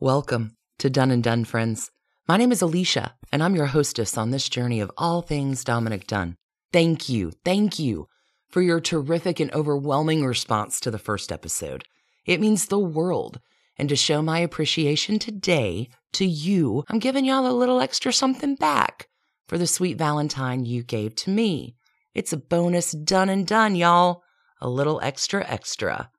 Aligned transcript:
Welcome 0.00 0.58
to 0.80 0.90
Done 0.90 1.10
and 1.10 1.24
Done, 1.24 1.46
friends. 1.46 1.90
My 2.28 2.36
name 2.36 2.52
is 2.52 2.60
Alicia, 2.60 3.14
and 3.32 3.42
I'm 3.42 3.56
your 3.56 3.64
hostess 3.64 4.18
on 4.18 4.30
this 4.30 4.46
journey 4.46 4.78
of 4.78 4.92
all 4.98 5.22
things 5.22 5.64
Dominic 5.64 6.06
Dunne. 6.06 6.36
Thank 6.70 7.08
you, 7.08 7.30
thank 7.46 7.78
you 7.78 8.06
for 8.50 8.60
your 8.60 8.78
terrific 8.78 9.40
and 9.40 9.50
overwhelming 9.54 10.22
response 10.22 10.80
to 10.80 10.90
the 10.90 10.98
first 10.98 11.32
episode. 11.32 11.84
It 12.26 12.42
means 12.42 12.66
the 12.66 12.78
world. 12.78 13.40
And 13.78 13.88
to 13.88 13.96
show 13.96 14.20
my 14.20 14.40
appreciation 14.40 15.18
today 15.18 15.88
to 16.12 16.26
you, 16.26 16.84
I'm 16.90 16.98
giving 16.98 17.24
y'all 17.24 17.50
a 17.50 17.56
little 17.56 17.80
extra 17.80 18.12
something 18.12 18.54
back 18.54 19.08
for 19.48 19.56
the 19.56 19.66
sweet 19.66 19.96
Valentine 19.96 20.66
you 20.66 20.82
gave 20.82 21.14
to 21.14 21.30
me. 21.30 21.74
It's 22.12 22.34
a 22.34 22.36
bonus 22.36 22.92
done 22.92 23.30
and 23.30 23.46
done, 23.46 23.74
y'all. 23.74 24.22
A 24.60 24.68
little 24.68 25.00
extra 25.02 25.42
extra. 25.48 26.10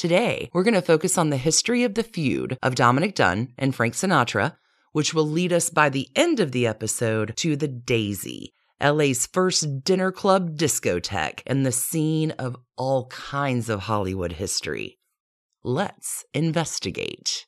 Today, 0.00 0.48
we're 0.54 0.62
going 0.62 0.72
to 0.72 0.80
focus 0.80 1.18
on 1.18 1.28
the 1.28 1.36
history 1.36 1.84
of 1.84 1.92
the 1.92 2.02
feud 2.02 2.56
of 2.62 2.74
Dominic 2.74 3.14
Dunne 3.14 3.52
and 3.58 3.74
Frank 3.74 3.92
Sinatra, 3.92 4.56
which 4.92 5.12
will 5.12 5.28
lead 5.28 5.52
us 5.52 5.68
by 5.68 5.90
the 5.90 6.08
end 6.16 6.40
of 6.40 6.52
the 6.52 6.66
episode 6.66 7.36
to 7.36 7.54
the 7.54 7.68
Daisy, 7.68 8.54
LA's 8.82 9.26
first 9.26 9.84
dinner 9.84 10.10
club 10.10 10.56
discotheque 10.56 11.42
and 11.46 11.66
the 11.66 11.70
scene 11.70 12.30
of 12.38 12.56
all 12.78 13.08
kinds 13.08 13.68
of 13.68 13.80
Hollywood 13.80 14.32
history. 14.32 14.98
Let's 15.62 16.24
investigate. 16.32 17.44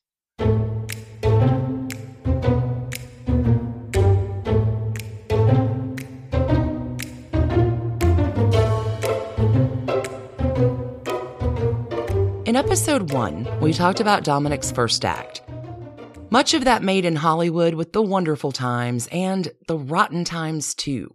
In 12.53 12.57
episode 12.57 13.13
one, 13.13 13.49
we 13.61 13.73
talked 13.73 13.99
about 13.99 14.25
Dominic's 14.25 14.71
first 14.71 15.07
act. 15.07 15.41
Much 16.29 16.53
of 16.53 16.67
that 16.67 16.83
made 16.83 17.07
in 17.07 17.17
Hollywood 17.17 17.73
with 17.73 17.95
the 17.95 18.03
wonderful 18.03 18.53
times 18.53 19.09
and 19.11 19.51
the 19.69 19.79
rotten 19.79 20.23
times, 20.23 20.75
too. 20.75 21.11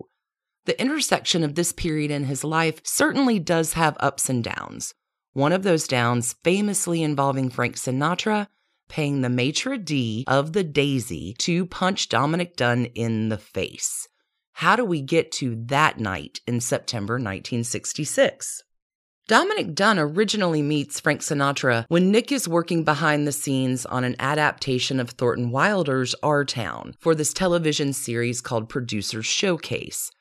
The 0.66 0.82
intersection 0.82 1.44
of 1.44 1.54
this 1.54 1.72
period 1.72 2.10
in 2.10 2.24
his 2.24 2.44
life 2.44 2.82
certainly 2.84 3.38
does 3.38 3.74
have 3.74 3.96
ups 4.00 4.30
and 4.30 4.44
downs. 4.44 4.96
One 5.34 5.52
of 5.52 5.62
those 5.62 5.88
downs 5.88 6.34
famously 6.44 7.04
involving 7.04 7.52
Frank 7.52 7.76
Sinatra 7.76 8.48
paying 8.90 9.22
the 9.22 9.30
maitre 9.30 9.78
d' 9.78 10.24
of 10.26 10.54
the 10.54 10.64
Daisy 10.64 11.36
to 11.38 11.68
punch 11.68 12.10
Dominic 12.10 12.56
Dunne 12.56 12.86
in 12.86 13.30
the 13.30 13.38
face. 13.38 14.08
How 14.54 14.76
do 14.76 14.84
we 14.84 15.04
get 15.04 15.32
to 15.34 15.56
that 15.68 16.00
night 16.00 16.42
in 16.48 16.62
September 16.62 17.14
1966? 17.14 18.64
Dominick 19.28 19.76
Dunne 19.76 20.00
originally 20.00 20.62
meets 20.62 21.02
Frank 21.02 21.20
Sinatra 21.20 21.84
when 21.90 22.12
Nick 22.12 22.32
is 22.32 22.48
working 22.48 22.86
behind 22.86 23.28
the 23.28 23.34
scenes 23.34 23.86
on 23.86 24.06
an 24.06 24.16
adaptation 24.20 25.02
of 25.02 25.10
Thornton 25.10 25.52
Wilder's 25.52 26.16
Our 26.24 26.46
Town 26.46 26.96
for 26.98 27.14
this 27.14 27.34
television 27.34 27.92
series 27.92 28.40
called 28.40 28.70
Producer's 28.70 29.26
Showcase. 29.26 30.12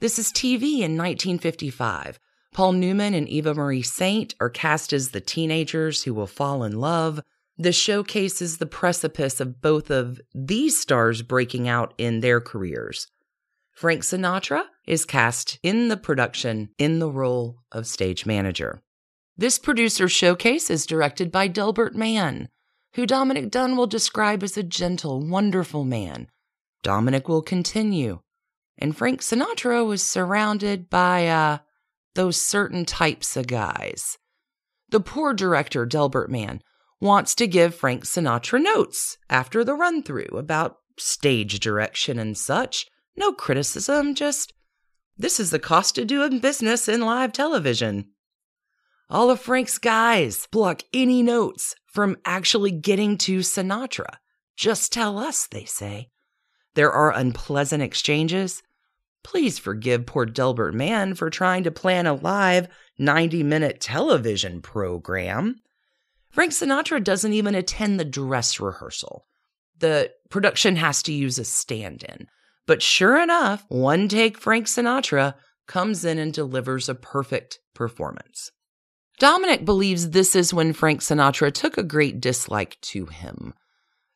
This 0.00 0.18
is 0.18 0.32
TV 0.32 0.76
in 0.76 0.96
1955. 0.96 2.18
Paul 2.54 2.72
Newman 2.72 3.12
and 3.12 3.28
Eva 3.28 3.52
Marie 3.52 3.82
Saint 3.82 4.34
are 4.40 4.48
cast 4.48 4.94
as 4.94 5.10
the 5.10 5.20
teenagers 5.20 6.04
who 6.04 6.14
will 6.14 6.26
fall 6.26 6.64
in 6.64 6.80
love. 6.80 7.20
The 7.58 7.70
showcases 7.70 8.56
the 8.56 8.64
precipice 8.64 9.40
of 9.40 9.60
both 9.60 9.90
of 9.90 10.22
these 10.34 10.80
stars 10.80 11.20
breaking 11.20 11.68
out 11.68 11.92
in 11.98 12.20
their 12.20 12.40
careers. 12.40 13.08
Frank 13.74 14.02
Sinatra 14.02 14.66
is 14.86 15.04
cast 15.04 15.58
in 15.62 15.88
the 15.88 15.96
production 15.96 16.70
in 16.78 17.00
the 17.00 17.10
role 17.10 17.58
of 17.72 17.88
stage 17.88 18.24
manager. 18.24 18.82
This 19.36 19.58
producer 19.58 20.08
showcase 20.08 20.70
is 20.70 20.86
directed 20.86 21.32
by 21.32 21.48
Delbert 21.48 21.96
Mann, 21.96 22.48
who 22.94 23.04
Dominic 23.04 23.50
Dunne 23.50 23.76
will 23.76 23.88
describe 23.88 24.44
as 24.44 24.56
a 24.56 24.62
gentle, 24.62 25.26
wonderful 25.26 25.84
man. 25.84 26.28
Dominic 26.84 27.28
will 27.28 27.42
continue. 27.42 28.20
And 28.78 28.96
Frank 28.96 29.22
Sinatra 29.22 29.84
was 29.84 30.04
surrounded 30.04 30.88
by, 30.88 31.26
uh, 31.26 31.58
those 32.14 32.40
certain 32.40 32.84
types 32.84 33.36
of 33.36 33.48
guys. 33.48 34.18
The 34.90 35.00
poor 35.00 35.34
director, 35.34 35.84
Delbert 35.84 36.30
Mann, 36.30 36.60
wants 37.00 37.34
to 37.34 37.48
give 37.48 37.74
Frank 37.74 38.04
Sinatra 38.04 38.62
notes 38.62 39.18
after 39.28 39.64
the 39.64 39.74
run 39.74 40.04
through 40.04 40.30
about 40.32 40.76
stage 40.96 41.58
direction 41.58 42.20
and 42.20 42.38
such. 42.38 42.86
No 43.16 43.32
criticism, 43.32 44.14
just 44.14 44.52
this 45.16 45.38
is 45.38 45.50
the 45.50 45.58
cost 45.58 45.98
of 45.98 46.06
doing 46.06 46.40
business 46.40 46.88
in 46.88 47.00
live 47.00 47.32
television. 47.32 48.06
All 49.08 49.30
of 49.30 49.40
Frank's 49.40 49.78
guys 49.78 50.48
block 50.50 50.82
any 50.92 51.22
notes 51.22 51.74
from 51.86 52.16
actually 52.24 52.72
getting 52.72 53.16
to 53.18 53.38
Sinatra. 53.40 54.16
Just 54.56 54.92
tell 54.92 55.18
us, 55.18 55.46
they 55.46 55.64
say. 55.64 56.08
There 56.74 56.90
are 56.90 57.12
unpleasant 57.12 57.82
exchanges. 57.82 58.62
Please 59.22 59.58
forgive 59.58 60.06
poor 60.06 60.26
Delbert 60.26 60.74
Mann 60.74 61.14
for 61.14 61.30
trying 61.30 61.64
to 61.64 61.70
plan 61.70 62.06
a 62.06 62.14
live 62.14 62.68
90 62.98 63.42
minute 63.42 63.80
television 63.80 64.60
program. 64.60 65.60
Frank 66.30 66.52
Sinatra 66.52 67.02
doesn't 67.02 67.32
even 67.32 67.54
attend 67.54 68.00
the 68.00 68.04
dress 68.04 68.58
rehearsal. 68.58 69.26
The 69.78 70.10
production 70.30 70.76
has 70.76 71.02
to 71.04 71.12
use 71.12 71.38
a 71.38 71.44
stand 71.44 72.02
in. 72.02 72.26
But 72.66 72.82
sure 72.82 73.20
enough, 73.20 73.64
one 73.68 74.08
take 74.08 74.38
Frank 74.38 74.66
Sinatra 74.66 75.34
comes 75.66 76.04
in 76.04 76.18
and 76.18 76.32
delivers 76.32 76.88
a 76.88 76.94
perfect 76.94 77.58
performance. 77.74 78.50
Dominic 79.18 79.64
believes 79.64 80.10
this 80.10 80.34
is 80.34 80.52
when 80.52 80.72
Frank 80.72 81.00
Sinatra 81.00 81.52
took 81.52 81.78
a 81.78 81.82
great 81.82 82.20
dislike 82.20 82.80
to 82.80 83.06
him. 83.06 83.54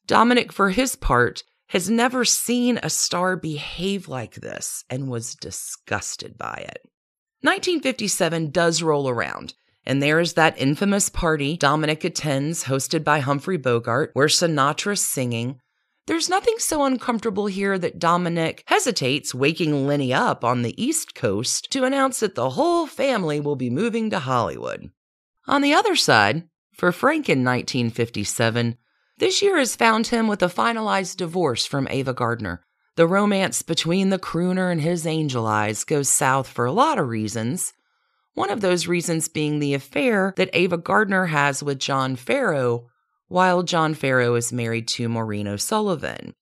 Dominic, 0.07 0.53
for 0.53 0.71
his 0.71 0.97
part, 0.97 1.45
has 1.69 1.91
never 1.91 2.25
seen 2.25 2.81
a 2.83 2.91
star 2.91 3.37
behave 3.37 4.09
like 4.09 4.37
this 4.37 4.85
and 4.89 5.09
was 5.09 5.35
disgusted 5.35 6.37
by 6.39 6.65
it. 6.67 6.81
1957 7.43 8.51
does 8.51 8.83
roll 8.83 9.09
around, 9.09 9.55
and 9.85 10.03
there 10.03 10.19
is 10.19 10.33
that 10.33 10.59
infamous 10.59 11.09
party 11.09 11.57
Dominic 11.57 12.03
attends, 12.05 12.65
hosted 12.65 13.05
by 13.05 13.21
Humphrey 13.21 13.59
Bogart, 13.59 14.11
where 14.15 14.27
Sinatra's 14.27 15.05
singing. 15.05 15.61
There's 16.09 16.31
nothing 16.31 16.55
so 16.57 16.85
uncomfortable 16.85 17.49
here 17.49 17.79
that 17.79 17.99
Dominic 17.99 18.63
hesitates 18.65 19.35
waking 19.35 19.87
Lenny 19.87 20.15
up 20.15 20.43
on 20.43 20.63
the 20.63 20.83
East 20.83 21.15
Coast 21.15 21.71
to 21.73 21.85
announce 21.85 22.21
that 22.21 22.35
the 22.35 22.49
whole 22.49 22.87
family 22.87 23.41
will 23.41 23.57
be 23.57 23.69
moving 23.69 24.09
to 24.09 24.19
Hollywood. 24.19 24.91
On 25.47 25.61
the 25.61 25.75
other 25.75 25.95
side, 25.95 26.49
for 26.73 26.93
Frank 26.93 27.29
in 27.29 27.45
1957, 27.45 28.79
this 29.19 29.43
year 29.43 29.59
has 29.59 29.77
found 29.77 30.07
him 30.07 30.29
with 30.29 30.43
a 30.43 30.47
finalized 30.47 31.19
divorce 31.19 31.67
from 31.67 31.87
Ava 31.91 32.15
Gardner. 32.15 32.65
The 32.97 33.07
romance 33.07 33.61
between 33.61 34.09
the 34.09 34.19
crooner 34.19 34.73
and 34.73 34.81
his 34.81 35.07
angel 35.07 35.47
eyes 35.47 35.85
goes 35.85 36.09
south 36.09 36.49
for 36.49 36.65
a 36.65 36.73
lot 36.73 36.99
of 36.99 37.09
reasons. 37.09 37.75
One 38.33 38.49
of 38.49 38.63
those 38.63 38.87
reasons 38.87 39.29
being 39.29 39.59
the 39.59 39.75
affair 39.75 40.33
that 40.39 40.49
Ava 40.55 40.79
Gardner 40.79 41.27
has 41.27 41.63
with 41.63 41.79
John 41.79 42.17
Farrow, 42.17 42.87
while 43.28 43.62
John 43.62 43.94
Farrow 43.94 44.34
is 44.34 44.53
married 44.53 44.89
to 44.89 45.09
Maureen 45.09 45.47
O'Sullivan. 45.47 46.35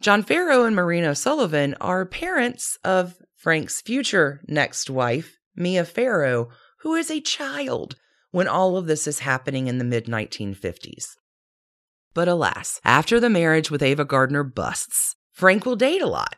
John 0.00 0.22
Farrow 0.22 0.64
and 0.64 0.74
Maureen 0.74 1.04
O'Sullivan 1.04 1.76
are 1.80 2.04
parents 2.04 2.76
of 2.82 3.16
Frank's 3.36 3.80
future 3.80 4.40
next 4.48 4.90
wife, 4.90 5.38
Mia 5.54 5.84
Farrow, 5.84 6.48
who 6.80 6.94
is 6.94 7.10
a 7.10 7.20
child 7.20 7.96
when 8.32 8.48
all 8.48 8.76
of 8.76 8.86
this 8.86 9.06
is 9.06 9.20
happening 9.20 9.68
in 9.68 9.78
the 9.78 9.84
mid 9.84 10.06
1950s. 10.06 11.04
But 12.14 12.28
alas, 12.28 12.80
after 12.84 13.20
the 13.20 13.30
marriage 13.30 13.70
with 13.70 13.82
Ava 13.82 14.04
Gardner 14.04 14.42
busts, 14.42 15.16
Frank 15.30 15.64
will 15.64 15.76
date 15.76 16.02
a 16.02 16.06
lot. 16.06 16.36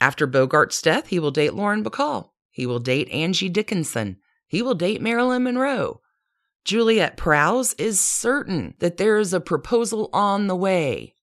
After 0.00 0.26
Bogart's 0.26 0.80
death, 0.82 1.08
he 1.08 1.18
will 1.18 1.30
date 1.30 1.54
Lauren 1.54 1.82
Bacall. 1.82 2.30
He 2.50 2.66
will 2.66 2.78
date 2.78 3.08
Angie 3.10 3.48
Dickinson. 3.48 4.18
He 4.46 4.62
will 4.62 4.74
date 4.74 5.00
Marilyn 5.00 5.44
Monroe. 5.44 6.00
Juliet 6.64 7.16
Prowse 7.16 7.74
is 7.74 8.00
certain 8.00 8.74
that 8.78 8.96
there 8.96 9.18
is 9.18 9.32
a 9.32 9.40
proposal 9.40 10.10
on 10.12 10.46
the 10.46 10.56
way. 10.56 11.14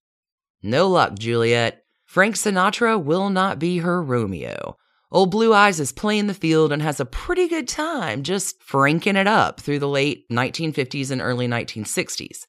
No 0.62 0.88
luck, 0.88 1.18
Juliet. 1.18 1.84
Frank 2.04 2.34
Sinatra 2.34 3.02
will 3.02 3.30
not 3.30 3.58
be 3.58 3.78
her 3.78 4.02
Romeo. 4.02 4.76
Old 5.10 5.30
Blue 5.30 5.54
Eyes 5.54 5.80
is 5.80 5.92
playing 5.92 6.26
the 6.26 6.34
field 6.34 6.72
and 6.72 6.82
has 6.82 7.00
a 7.00 7.06
pretty 7.06 7.48
good 7.48 7.68
time 7.68 8.22
just 8.22 8.62
franking 8.62 9.16
it 9.16 9.26
up 9.26 9.60
through 9.60 9.78
the 9.78 9.88
late 9.88 10.28
1950s 10.30 11.10
and 11.10 11.20
early 11.20 11.48
1960s. 11.48 12.44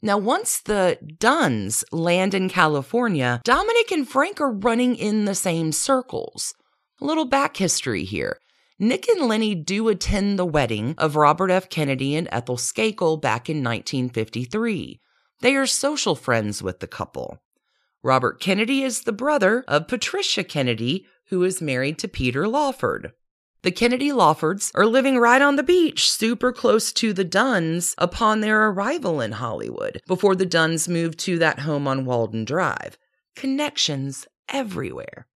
Now, 0.00 0.18
once 0.18 0.60
the 0.60 0.98
Dunnes 1.18 1.84
land 1.90 2.34
in 2.34 2.48
California, 2.48 3.40
Dominic 3.44 3.90
and 3.90 4.08
Frank 4.08 4.40
are 4.40 4.52
running 4.52 4.94
in 4.94 5.24
the 5.24 5.34
same 5.34 5.72
circles. 5.72 6.54
A 7.00 7.04
little 7.04 7.24
back 7.26 7.56
history 7.56 8.04
here. 8.04 8.38
Nick 8.78 9.08
and 9.08 9.26
Lenny 9.26 9.54
do 9.54 9.88
attend 9.88 10.38
the 10.38 10.44
wedding 10.44 10.94
of 10.98 11.16
Robert 11.16 11.50
F. 11.50 11.70
Kennedy 11.70 12.14
and 12.14 12.28
Ethel 12.30 12.58
Skakel 12.58 13.18
back 13.18 13.48
in 13.48 13.64
1953. 13.64 15.00
They 15.40 15.56
are 15.56 15.66
social 15.66 16.14
friends 16.14 16.62
with 16.62 16.80
the 16.80 16.86
couple. 16.86 17.42
Robert 18.02 18.38
Kennedy 18.38 18.82
is 18.82 19.02
the 19.02 19.12
brother 19.12 19.64
of 19.66 19.88
Patricia 19.88 20.44
Kennedy, 20.44 21.06
who 21.28 21.42
is 21.42 21.62
married 21.62 21.98
to 22.00 22.08
Peter 22.08 22.46
Lawford. 22.46 23.12
The 23.62 23.72
Kennedy 23.72 24.10
Lawfords 24.10 24.70
are 24.74 24.86
living 24.86 25.16
right 25.16 25.40
on 25.40 25.56
the 25.56 25.62
beach, 25.62 26.10
super 26.10 26.52
close 26.52 26.92
to 26.92 27.14
the 27.14 27.24
Dunnes 27.24 27.94
upon 27.96 28.40
their 28.40 28.68
arrival 28.68 29.22
in 29.22 29.32
Hollywood, 29.32 30.02
before 30.06 30.36
the 30.36 30.44
Dunnes 30.44 30.86
moved 30.86 31.18
to 31.20 31.38
that 31.38 31.60
home 31.60 31.88
on 31.88 32.04
Walden 32.04 32.44
Drive. 32.44 32.98
Connections 33.34 34.26
everywhere. 34.50 35.26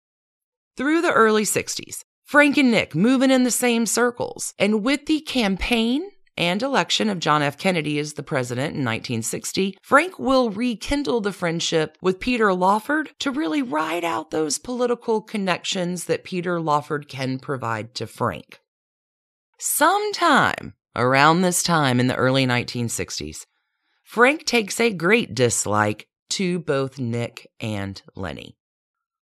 Through 0.76 1.00
the 1.00 1.12
early 1.12 1.42
60s, 1.42 2.04
Frank 2.30 2.56
and 2.58 2.70
Nick 2.70 2.94
moving 2.94 3.32
in 3.32 3.42
the 3.42 3.50
same 3.50 3.86
circles, 3.86 4.54
and 4.56 4.84
with 4.84 5.06
the 5.06 5.18
campaign 5.18 6.08
and 6.36 6.62
election 6.62 7.10
of 7.10 7.18
John 7.18 7.42
F. 7.42 7.58
Kennedy 7.58 7.98
as 7.98 8.12
the 8.12 8.22
president 8.22 8.76
in 8.76 8.84
1960, 8.84 9.76
Frank 9.82 10.16
will 10.16 10.48
rekindle 10.48 11.20
the 11.20 11.32
friendship 11.32 11.98
with 12.00 12.20
Peter 12.20 12.54
Lawford 12.54 13.10
to 13.18 13.32
really 13.32 13.62
ride 13.62 14.04
out 14.04 14.30
those 14.30 14.58
political 14.58 15.20
connections 15.20 16.04
that 16.04 16.22
Peter 16.22 16.60
Lawford 16.60 17.08
can 17.08 17.40
provide 17.40 17.96
to 17.96 18.06
Frank. 18.06 18.60
Sometime 19.58 20.74
around 20.94 21.42
this 21.42 21.64
time 21.64 21.98
in 21.98 22.06
the 22.06 22.14
early 22.14 22.46
1960s, 22.46 23.44
Frank 24.04 24.44
takes 24.44 24.78
a 24.78 24.92
great 24.92 25.34
dislike 25.34 26.06
to 26.28 26.60
both 26.60 26.96
Nick 26.96 27.50
and 27.58 28.00
Lenny. 28.14 28.56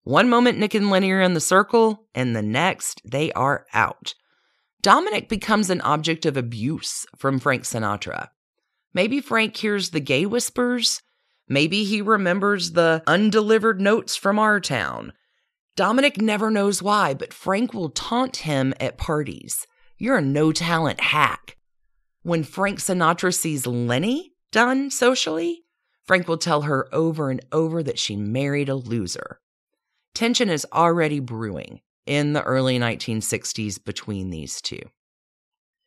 One 0.04 0.30
moment, 0.30 0.58
Nick 0.58 0.74
and 0.74 0.90
Lenny 0.90 1.12
are 1.12 1.22
in 1.22 1.34
the 1.34 1.40
circle, 1.40 2.08
and 2.14 2.36
the 2.36 2.42
next, 2.42 3.02
they 3.06 3.32
are 3.34 3.66
out. 3.74 4.16
Dominic 4.82 5.30
becomes 5.30 5.70
an 5.70 5.80
object 5.82 6.26
of 6.26 6.36
abuse 6.36 7.06
from 7.18 7.40
Frank 7.40 7.64
Sinatra. 7.64 8.28
Maybe 8.94 9.22
Frank 9.22 9.56
hears 9.56 9.92
the 9.92 10.02
gay 10.02 10.26
whispers. 10.26 11.02
Maybe 11.48 11.86
he 11.86 12.02
remembers 12.02 12.72
the 12.72 13.02
undelivered 13.08 13.80
notes 13.80 14.18
from 14.18 14.40
our 14.40 14.60
town. 14.60 15.14
Dominic 15.78 16.22
never 16.22 16.52
knows 16.52 16.84
why, 16.84 17.14
but 17.14 17.34
Frank 17.34 17.74
will 17.74 17.90
taunt 17.90 18.38
him 18.38 18.74
at 18.82 18.98
parties. 18.98 19.66
You're 19.98 20.18
a 20.18 20.22
no 20.22 20.52
talent 20.52 21.00
hack. 21.00 21.56
When 22.24 22.44
Frank 22.44 22.80
Sinatra 22.80 23.34
sees 23.34 23.66
Lenny 23.66 24.34
Dunne 24.52 24.92
socially, 24.92 25.64
Frank 26.06 26.28
will 26.28 26.38
tell 26.38 26.64
her 26.64 26.94
over 26.94 27.30
and 27.32 27.40
over 27.52 27.82
that 27.82 27.98
she 27.98 28.16
married 28.16 28.70
a 28.70 28.76
loser. 28.76 29.40
Tension 30.13 30.50
is 30.50 30.68
already 30.71 31.19
brewing 31.19 31.81
in 32.06 32.33
the 32.33 32.44
early 32.44 32.77
1960s 32.77 33.83
between 33.83 34.30
these 34.30 34.62
two. 34.62 34.81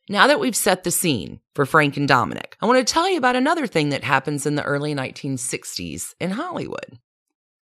Now 0.08 0.26
that 0.26 0.40
we've 0.40 0.56
set 0.56 0.84
the 0.84 0.90
scene 0.90 1.40
for 1.54 1.66
Frank 1.66 1.96
and 1.96 2.06
Dominic, 2.06 2.56
I 2.60 2.66
want 2.66 2.84
to 2.84 2.92
tell 2.92 3.08
you 3.08 3.18
about 3.18 3.36
another 3.36 3.66
thing 3.66 3.90
that 3.90 4.04
happens 4.04 4.46
in 4.46 4.54
the 4.54 4.62
early 4.62 4.94
1960s 4.94 6.14
in 6.20 6.30
Hollywood. 6.30 6.98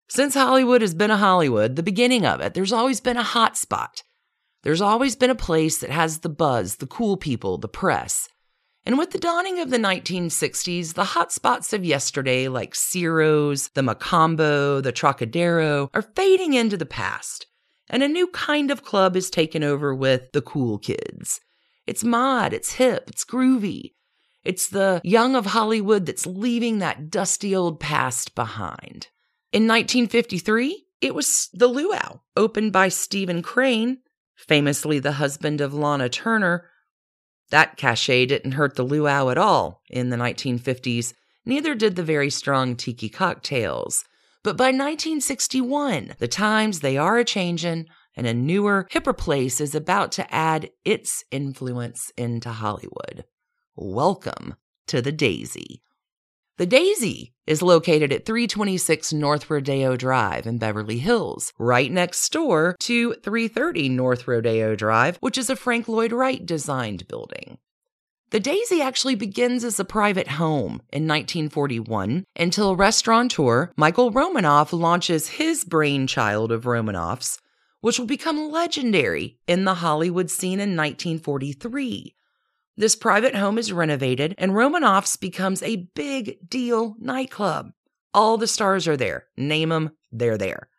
Since 0.10 0.34
Hollywood 0.34 0.82
has 0.82 0.94
been 0.94 1.12
a 1.12 1.18
Hollywood, 1.18 1.76
the 1.76 1.84
beginning 1.84 2.26
of 2.26 2.42
it, 2.42 2.54
there's 2.54 2.74
always 2.74 3.00
been 3.00 3.18
a 3.18 3.24
hot 3.24 3.58
spot. 3.58 4.04
There's 4.64 4.82
always 4.82 5.16
been 5.16 5.30
a 5.30 5.36
place 5.36 5.80
that 5.80 5.90
has 5.90 6.20
the 6.20 6.30
buzz, 6.30 6.78
the 6.78 6.88
cool 6.88 7.18
people, 7.18 7.58
the 7.58 7.68
press. 7.68 8.30
And 8.86 8.98
with 8.98 9.12
the 9.12 9.20
dawning 9.20 9.60
of 9.60 9.70
the 9.70 9.78
1960s, 9.78 10.94
the 10.94 11.04
hot 11.04 11.32
spots 11.32 11.72
of 11.72 11.86
yesterday, 11.86 12.48
like 12.48 12.76
Ciro's, 12.76 13.70
the 13.70 13.82
Mocambo, 13.82 14.84
the 14.84 14.92
Trocadero, 14.92 15.90
are 15.94 16.02
fading 16.02 16.54
into 16.54 16.76
the 16.76 16.86
past 16.86 17.48
and 17.90 18.02
a 18.02 18.08
new 18.08 18.28
kind 18.28 18.72
of 18.72 18.84
club 18.84 19.16
is 19.16 19.30
taken 19.30 19.64
over 19.64 19.94
with 19.94 20.32
the 20.32 20.42
cool 20.42 20.78
kids. 20.78 21.40
It's 21.86 22.04
mod, 22.04 22.54
it's 22.54 22.74
hip, 22.74 23.04
it's 23.08 23.26
groovy. 23.26 23.94
It's 24.44 24.68
the 24.68 25.00
young 25.04 25.36
of 25.36 25.48
Hollywood 25.48 26.06
that's 26.06 26.26
leaving 26.26 26.80
that 26.80 27.10
dusty 27.10 27.56
old 27.56 27.80
past 27.80 28.36
behind. 28.36 29.08
In 29.52 29.68
1953, 29.68 30.86
it 31.02 31.14
was 31.14 31.50
the 31.54 31.68
Luau, 31.68 32.22
opened 32.36 32.74
by 32.74 32.90
Stephen 32.90 33.42
Crane, 33.42 34.00
famously 34.36 35.00
the 35.00 35.14
husband 35.14 35.62
of 35.62 35.74
Lana 35.74 36.10
Turner. 36.10 36.70
That 37.50 37.78
cachet 37.78 38.28
didn't 38.28 38.54
hurt 38.54 38.76
the 38.76 38.84
Luau 38.84 39.30
at 39.30 39.38
all 39.38 39.82
in 39.90 40.10
the 40.10 40.18
1950s, 40.18 41.14
neither 41.46 41.76
did 41.76 41.96
the 41.96 42.04
very 42.04 42.30
strong 42.30 42.76
tiki 42.76 43.10
cocktails. 43.10 44.06
But 44.44 44.58
by 44.58 44.66
1961, 44.66 46.16
the 46.20 46.28
times 46.28 46.80
they 46.80 46.98
are 46.98 47.18
a 47.18 47.26
changin', 47.26 47.88
and 48.16 48.28
a 48.28 48.34
newer, 48.34 48.88
hipper 48.92 49.18
place 49.18 49.60
is 49.60 49.74
about 49.74 50.12
to 50.14 50.34
add 50.34 50.70
its 50.86 51.24
influence 51.32 52.12
into 52.18 52.50
Hollywood. 52.50 53.26
Welcome 53.76 54.56
to 54.88 55.02
the 55.02 55.12
Daisy. 55.12 55.82
The 56.58 56.68
Daisy 56.68 57.34
is 57.48 57.64
located 57.64 58.14
at 58.14 58.28
326 58.28 59.12
North 59.12 59.50
Rodeo 59.50 59.96
Drive 59.96 60.46
in 60.46 60.60
Beverly 60.60 61.00
Hills, 61.00 61.52
right 61.58 61.92
next 61.92 62.32
door 62.32 62.76
to 62.82 63.16
330 63.16 63.90
North 63.90 64.28
Rodeo 64.28 64.76
Drive, 64.76 65.18
which 65.20 65.36
is 65.36 65.50
a 65.50 65.56
Frank 65.56 65.88
Lloyd 65.88 66.12
Wright 66.12 66.46
designed 66.46 67.08
building. 67.08 67.58
The 68.30 68.40
Daisy 68.40 68.84
actually 68.84 69.16
begins 69.16 69.64
as 69.64 69.80
a 69.80 69.86
private 69.86 70.28
home 70.28 70.84
in 70.92 71.08
1941 71.08 72.24
until 72.36 72.76
restaurateur 72.76 73.72
Michael 73.76 74.12
Romanoff 74.12 74.72
launches 74.72 75.30
his 75.30 75.64
brainchild 75.64 76.52
of 76.52 76.68
Romanoff's, 76.68 77.40
which 77.82 77.98
will 77.98 78.06
become 78.06 78.52
legendary 78.52 79.40
in 79.48 79.66
the 79.66 79.76
Hollywood 79.76 80.30
scene 80.30 80.60
in 80.60 80.78
1943. 80.78 82.14
This 82.76 82.96
private 82.96 83.36
home 83.36 83.60
is 83.60 83.72
renovated 83.72 84.34
and 84.40 84.56
Romanoff's 84.56 85.16
becomes 85.16 85.62
a 85.62 85.88
big 85.94 86.50
deal 86.50 86.96
nightclub. 87.00 87.72
All 88.16 88.38
the 88.38 88.48
stars 88.48 88.88
are 88.88 88.98
there. 88.98 89.28
Name 89.38 89.70
them, 89.70 89.92
they're 90.12 90.40
there. 90.40 90.70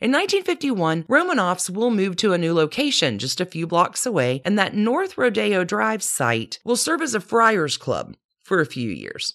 In 0.00 0.12
1951, 0.12 1.06
Romanoff's 1.08 1.68
will 1.68 1.90
move 1.90 2.14
to 2.16 2.32
a 2.32 2.38
new 2.38 2.54
location 2.54 3.18
just 3.18 3.40
a 3.40 3.46
few 3.46 3.66
blocks 3.66 4.06
away, 4.06 4.42
and 4.44 4.56
that 4.56 4.74
North 4.74 5.18
Rodeo 5.18 5.64
Drive 5.64 6.04
site 6.04 6.60
will 6.64 6.76
serve 6.76 7.02
as 7.02 7.16
a 7.16 7.20
Friars 7.20 7.76
Club 7.76 8.16
for 8.44 8.60
a 8.60 8.66
few 8.66 8.88
years. 8.88 9.34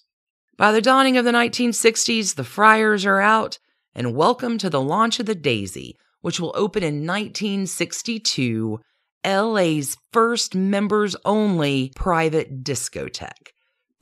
By 0.55 0.71
the 0.71 0.81
dawning 0.81 1.17
of 1.17 1.25
the 1.25 1.31
1960s, 1.31 2.35
the 2.35 2.45
Friars 2.45 3.05
are 3.05 3.19
out, 3.19 3.59
and 3.93 4.15
welcome 4.15 4.57
to 4.59 4.69
the 4.69 4.79
launch 4.79 5.19
of 5.19 5.25
the 5.25 5.35
Daisy, 5.35 5.97
which 6.21 6.39
will 6.39 6.53
open 6.55 6.81
in 6.81 7.05
1962, 7.05 8.79
LA's 9.25 9.97
first 10.11 10.55
members 10.55 11.15
only 11.25 11.91
private 11.95 12.63
discotheque. 12.63 13.51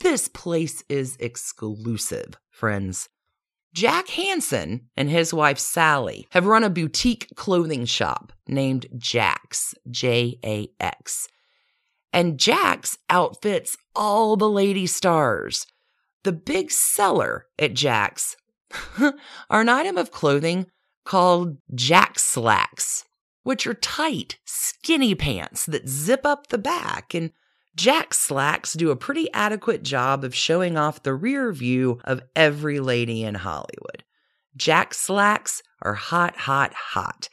This 0.00 0.28
place 0.28 0.82
is 0.88 1.16
exclusive, 1.20 2.36
friends. 2.50 3.08
Jack 3.74 4.08
Hanson 4.08 4.88
and 4.96 5.08
his 5.08 5.32
wife 5.32 5.58
Sally 5.58 6.26
have 6.32 6.46
run 6.46 6.64
a 6.64 6.70
boutique 6.70 7.28
clothing 7.36 7.86
shop 7.86 8.32
named 8.46 8.86
Jax, 8.98 9.74
J 9.90 10.38
A 10.44 10.68
X. 10.78 11.28
And 12.12 12.38
Jax 12.38 12.98
outfits 13.08 13.76
all 13.94 14.36
the 14.36 14.50
lady 14.50 14.86
stars. 14.86 15.66
The 16.24 16.32
big 16.32 16.70
seller 16.70 17.46
at 17.58 17.72
Jax 17.72 18.36
are 19.00 19.60
an 19.60 19.68
item 19.68 19.96
of 19.96 20.10
clothing 20.10 20.66
called 21.04 21.56
Jax 21.74 22.22
Slacks, 22.22 23.04
which 23.42 23.66
are 23.66 23.74
tight, 23.74 24.38
skinny 24.44 25.14
pants 25.14 25.66
that 25.66 25.88
zip 25.88 26.24
up 26.24 26.48
the 26.48 26.58
back 26.58 27.14
and 27.14 27.32
Jax 27.74 28.18
slacks 28.18 28.74
do 28.74 28.90
a 28.90 28.96
pretty 28.96 29.32
adequate 29.32 29.82
job 29.82 30.24
of 30.24 30.34
showing 30.34 30.76
off 30.76 31.02
the 31.02 31.14
rear 31.14 31.52
view 31.52 32.00
of 32.04 32.22
every 32.36 32.80
lady 32.80 33.24
in 33.24 33.34
Hollywood. 33.34 34.04
Jax 34.56 34.98
slacks 34.98 35.62
are 35.80 35.94
hot, 35.94 36.36
hot, 36.36 36.74
hot. 36.74 37.30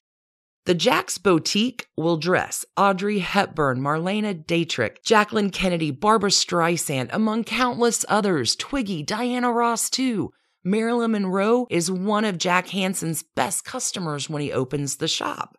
The 0.65 0.75
Jax 0.75 1.17
Boutique 1.17 1.87
will 1.97 2.15
dress 2.15 2.63
Audrey 2.77 3.19
Hepburn, 3.19 3.81
Marlene 3.81 4.45
Dietrich, 4.45 5.03
Jacqueline 5.03 5.49
Kennedy, 5.49 5.91
Barbra 5.91 6.29
Streisand, 6.29 7.09
among 7.11 7.43
countless 7.43 8.05
others, 8.07 8.55
Twiggy, 8.55 9.03
Diana 9.03 9.51
Ross, 9.51 9.89
too. 9.89 10.31
Marilyn 10.63 11.11
Monroe 11.11 11.65
is 11.69 11.89
one 11.91 12.23
of 12.23 12.37
Jack 12.37 12.67
Hanson's 12.67 13.23
best 13.23 13.65
customers 13.65 14.29
when 14.29 14.41
he 14.41 14.51
opens 14.51 14.97
the 14.97 15.07
shop. 15.07 15.57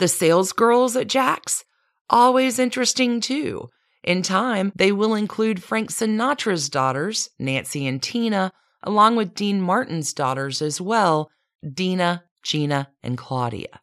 The 0.00 0.08
sales 0.08 0.54
girls 0.54 0.96
at 0.96 1.08
Jax, 1.08 1.62
always 2.08 2.58
interesting 2.58 3.20
too. 3.20 3.68
In 4.02 4.22
time, 4.22 4.72
they 4.74 4.92
will 4.92 5.14
include 5.14 5.62
Frank 5.62 5.90
Sinatra's 5.90 6.70
daughters, 6.70 7.28
Nancy 7.38 7.86
and 7.86 8.02
Tina, 8.02 8.50
along 8.82 9.16
with 9.16 9.34
Dean 9.34 9.60
Martin's 9.60 10.14
daughters 10.14 10.62
as 10.62 10.80
well, 10.80 11.30
Dina, 11.70 12.24
Gina, 12.42 12.88
and 13.02 13.18
Claudia. 13.18 13.82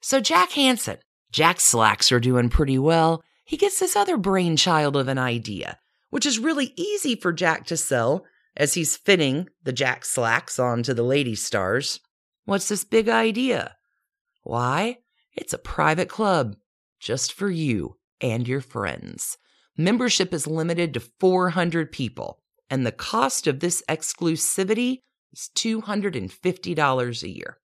So 0.00 0.18
Jack 0.18 0.50
Hanson, 0.50 0.98
Jax 1.30 1.62
slacks 1.62 2.10
are 2.10 2.18
doing 2.18 2.48
pretty 2.48 2.76
well. 2.76 3.22
He 3.44 3.56
gets 3.56 3.78
this 3.78 3.94
other 3.94 4.16
brainchild 4.16 4.96
of 4.96 5.06
an 5.06 5.18
idea, 5.18 5.78
which 6.10 6.26
is 6.26 6.40
really 6.40 6.72
easy 6.74 7.14
for 7.14 7.32
Jack 7.32 7.66
to 7.66 7.76
sell 7.76 8.24
as 8.56 8.74
he's 8.74 8.96
fitting 8.96 9.48
the 9.62 9.72
Jax 9.72 10.10
slacks 10.10 10.58
onto 10.58 10.92
the 10.92 11.04
lady 11.04 11.36
stars. 11.36 12.00
What's 12.46 12.68
this 12.68 12.82
big 12.82 13.08
idea? 13.08 13.76
Why? 14.42 14.98
It's 15.36 15.52
a 15.52 15.58
private 15.58 16.08
club 16.08 16.56
just 16.98 17.32
for 17.32 17.50
you 17.50 17.96
and 18.20 18.48
your 18.48 18.60
friends. 18.60 19.36
Membership 19.76 20.32
is 20.32 20.46
limited 20.46 20.94
to 20.94 21.00
400 21.00 21.92
people, 21.92 22.40
and 22.70 22.86
the 22.86 22.92
cost 22.92 23.46
of 23.46 23.60
this 23.60 23.82
exclusivity 23.88 25.02
is 25.32 25.50
$250 25.54 27.22
a 27.22 27.28
year. 27.28 27.58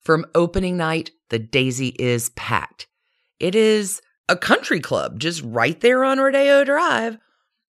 From 0.00 0.26
opening 0.34 0.76
night, 0.76 1.10
the 1.28 1.38
Daisy 1.40 1.88
is 1.98 2.30
packed. 2.30 2.86
It 3.40 3.54
is 3.54 4.00
a 4.28 4.36
country 4.36 4.80
club 4.80 5.18
just 5.18 5.42
right 5.42 5.78
there 5.80 6.04
on 6.04 6.18
Rodeo 6.18 6.64
Drive. 6.64 7.18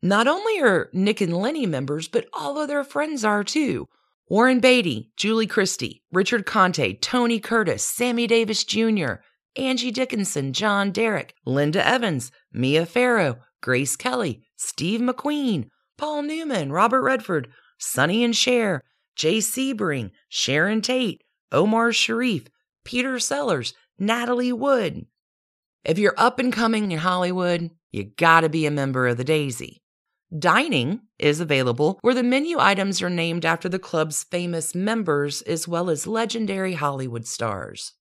Not 0.04 0.28
only 0.28 0.62
are 0.62 0.90
Nick 0.94 1.22
and 1.22 1.36
Lenny 1.36 1.66
members, 1.66 2.08
but 2.08 2.28
all 2.34 2.60
of 2.60 2.68
their 2.68 2.84
friends 2.84 3.26
are 3.26 3.44
too. 3.44 3.88
Warren 4.30 4.60
Beatty, 4.60 5.12
Julie 5.18 5.48
Christie, 5.48 6.04
Richard 6.12 6.46
Conte, 6.46 6.94
Tony 7.00 7.40
Curtis, 7.40 7.84
Sammy 7.84 8.28
Davis 8.28 8.64
Jr., 8.64 9.16
Angie 9.56 9.92
Dickinson, 9.92 10.54
John 10.54 10.92
Derek, 10.92 11.34
Linda 11.46 11.86
Evans, 11.86 12.32
Mia 12.54 12.86
Farrow, 12.86 13.38
Grace 13.62 13.96
Kelly, 13.96 14.42
Steve 14.56 15.02
McQueen, 15.02 15.68
Paul 15.98 16.24
Newman, 16.24 16.72
Robert 16.72 17.02
Redford, 17.02 17.50
Sonny 17.78 18.24
and 18.24 18.36
Cher, 18.36 18.84
Jay 19.16 19.40
Sebring, 19.40 20.12
Sharon 20.30 20.82
Tate, 20.82 21.24
Omar 21.52 21.92
Sharif, 21.92 22.48
Peter 22.86 23.20
Sellers, 23.20 23.74
Natalie 24.00 24.54
Wood. 24.54 25.06
If 25.84 25.98
you're 25.98 26.16
up 26.18 26.40
and 26.40 26.54
coming 26.54 26.92
in 26.92 27.00
Hollywood, 27.00 27.72
you 27.92 28.06
gotta 28.18 28.50
be 28.50 28.66
a 28.66 28.72
member 28.72 29.08
of 29.08 29.18
the 29.18 29.24
Daisy. 29.24 29.82
Dining 30.38 31.02
is 31.20 31.42
available 31.42 32.00
where 32.02 32.14
the 32.14 32.24
menu 32.24 32.58
items 32.58 33.02
are 33.02 33.10
named 33.10 33.46
after 33.46 33.68
the 33.68 33.80
club's 33.80 34.24
famous 34.24 34.74
members 34.74 35.42
as 35.42 35.68
well 35.68 35.90
as 35.90 36.08
legendary 36.08 36.74
Hollywood 36.74 37.28
stars. 37.28 37.94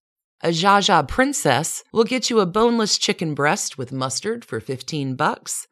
A 0.42 0.48
Zsa 0.48 1.06
Princess 1.06 1.84
will 1.92 2.04
get 2.04 2.30
you 2.30 2.40
a 2.40 2.46
boneless 2.46 2.96
chicken 2.96 3.34
breast 3.34 3.76
with 3.76 3.92
mustard 3.92 4.42
for 4.42 4.58
15 4.58 5.14
bucks. 5.14 5.68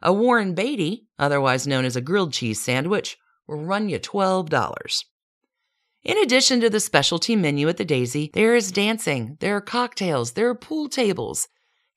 A 0.00 0.10
Warren 0.10 0.54
Beatty, 0.54 1.06
otherwise 1.18 1.66
known 1.66 1.84
as 1.84 1.96
a 1.96 2.00
grilled 2.00 2.32
cheese 2.32 2.58
sandwich, 2.58 3.18
will 3.46 3.62
run 3.62 3.90
you 3.90 3.98
$12. 3.98 5.04
In 6.02 6.16
addition 6.18 6.60
to 6.60 6.70
the 6.70 6.80
specialty 6.80 7.36
menu 7.36 7.68
at 7.68 7.76
the 7.76 7.84
Daisy, 7.84 8.30
there 8.32 8.54
is 8.54 8.72
dancing, 8.72 9.36
there 9.40 9.54
are 9.56 9.60
cocktails, 9.60 10.32
there 10.32 10.48
are 10.48 10.54
pool 10.54 10.88
tables. 10.88 11.48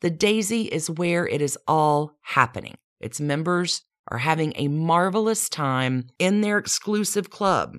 The 0.01 0.09
Daisy 0.09 0.63
is 0.63 0.89
where 0.89 1.25
it 1.25 1.41
is 1.41 1.57
all 1.69 2.17
happening. 2.21 2.75
Its 2.99 3.21
members 3.21 3.83
are 4.09 4.17
having 4.17 4.51
a 4.57 4.67
marvelous 4.67 5.47
time 5.47 6.07
in 6.19 6.41
their 6.41 6.57
exclusive 6.57 7.29
club. 7.29 7.77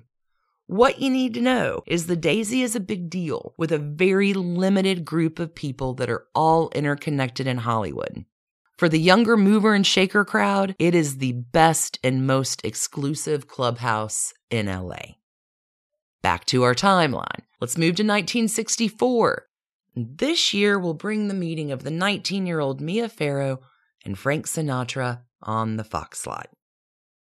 What 0.71 1.01
you 1.01 1.09
need 1.09 1.33
to 1.33 1.41
know 1.41 1.83
is 1.85 2.07
the 2.07 2.15
Daisy 2.15 2.61
is 2.61 2.77
a 2.77 2.79
big 2.79 3.09
deal 3.09 3.53
with 3.57 3.73
a 3.73 3.77
very 3.77 4.31
limited 4.31 5.03
group 5.03 5.37
of 5.37 5.53
people 5.53 5.93
that 5.95 6.09
are 6.09 6.27
all 6.33 6.69
interconnected 6.69 7.45
in 7.45 7.57
Hollywood. 7.57 8.23
For 8.77 8.87
the 8.87 8.97
younger 8.97 9.35
mover 9.35 9.73
and 9.73 9.85
shaker 9.85 10.23
crowd, 10.23 10.73
it 10.79 10.95
is 10.95 11.17
the 11.17 11.33
best 11.33 11.99
and 12.05 12.25
most 12.25 12.63
exclusive 12.63 13.49
clubhouse 13.49 14.33
in 14.49 14.67
LA. 14.67 15.15
Back 16.21 16.45
to 16.45 16.63
our 16.63 16.73
timeline. 16.73 17.41
Let's 17.59 17.77
move 17.77 17.97
to 17.97 18.03
1964. 18.03 19.47
This 19.93 20.53
year 20.53 20.79
will 20.79 20.93
bring 20.93 21.27
the 21.27 21.33
meeting 21.33 21.73
of 21.73 21.83
the 21.83 21.91
19 21.91 22.47
year 22.47 22.61
old 22.61 22.79
Mia 22.79 23.09
Farrow 23.09 23.59
and 24.05 24.17
Frank 24.17 24.47
Sinatra 24.47 25.23
on 25.41 25.75
the 25.75 25.83
Fox 25.83 26.25
lot. 26.25 26.47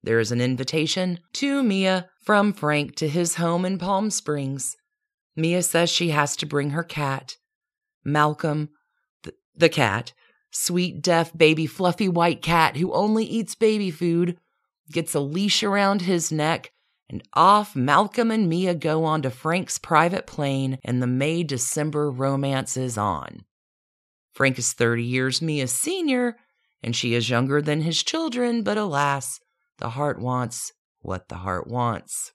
There 0.05 0.21
is 0.21 0.31
an 0.31 0.43
invitation 0.43 1.19
to 1.35 1.63
Mia 1.63 2.11
from 2.21 2.53
Frank 2.53 2.95
to 2.97 3.09
his 3.09 3.37
home 3.37 3.65
in 3.65 3.79
Palm 3.79 4.11
Springs. 4.11 4.77
Mia 5.35 5.63
says 5.63 5.89
she 5.89 6.11
has 6.11 6.37
to 6.37 6.47
bring 6.47 6.71
her 6.71 6.83
cat, 6.83 7.39
Malcolm, 8.05 8.69
th- 9.23 9.35
the 9.57 9.71
cat, 9.71 10.13
sweet, 10.51 11.01
deaf, 11.01 11.35
baby, 11.35 11.67
fluffy 11.67 12.07
white 12.07 12.43
cat 12.43 12.77
who 12.77 12.93
only 12.93 13.25
eats 13.25 13.55
baby 13.55 13.91
food, 13.91 14.37
gets 14.93 15.15
a 15.15 15.21
leash 15.21 15.63
around 15.63 16.03
his 16.03 16.31
neck, 16.31 16.71
and 17.09 17.23
off 17.33 17.75
Malcolm 17.75 18.31
and 18.31 18.47
Mia 18.47 18.75
go 18.75 19.05
on 19.05 19.23
to 19.23 19.31
Frank's 19.31 19.79
private 19.79 20.27
plane, 20.27 20.79
and 20.85 21.01
the 21.01 21.07
May 21.07 21.43
December 21.43 22.11
romance 22.11 22.77
is 22.77 22.99
on. 22.99 23.47
Frank 24.35 24.59
is 24.59 24.75
30 24.75 25.03
years 25.03 25.41
Mia's 25.41 25.73
senior, 25.73 26.37
and 26.83 26.95
she 26.95 27.15
is 27.15 27.31
younger 27.31 27.63
than 27.63 27.81
his 27.81 28.03
children, 28.03 28.63
but 28.63 28.77
alas, 28.77 29.41
the 29.79 29.91
heart 29.91 30.21
wants 30.21 30.73
what 31.01 31.29
the 31.29 31.37
heart 31.37 31.67
wants. 31.67 32.33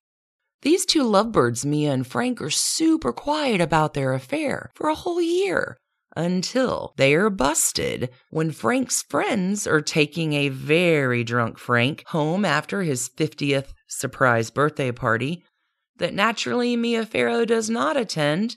These 0.62 0.86
two 0.86 1.03
lovebirds, 1.03 1.65
Mia 1.65 1.93
and 1.93 2.05
Frank, 2.05 2.41
are 2.41 2.50
super 2.50 3.13
quiet 3.13 3.62
about 3.62 3.93
their 3.93 4.13
affair 4.13 4.72
for 4.75 4.89
a 4.89 4.96
whole 4.96 5.22
year 5.22 5.77
until 6.15 6.93
they 6.98 7.13
are 7.13 7.29
busted 7.29 8.10
when 8.29 8.51
Frank's 8.51 9.03
friends 9.03 9.65
are 9.65 9.81
taking 9.81 10.34
a 10.34 10.50
very 10.50 11.24
drunk 11.24 11.58
Frank 11.58 12.03
home 12.08 12.43
after 12.43 12.84
his 12.84 13.10
50th 13.10 13.74
surprise 13.88 14.50
birthday 14.50 14.91
party 14.91 15.43
that 15.98 16.13
naturally 16.13 16.75
Mia 16.75 17.05
Farrow 17.05 17.46
does 17.46 17.69
not 17.69 17.96
attend 17.96 18.55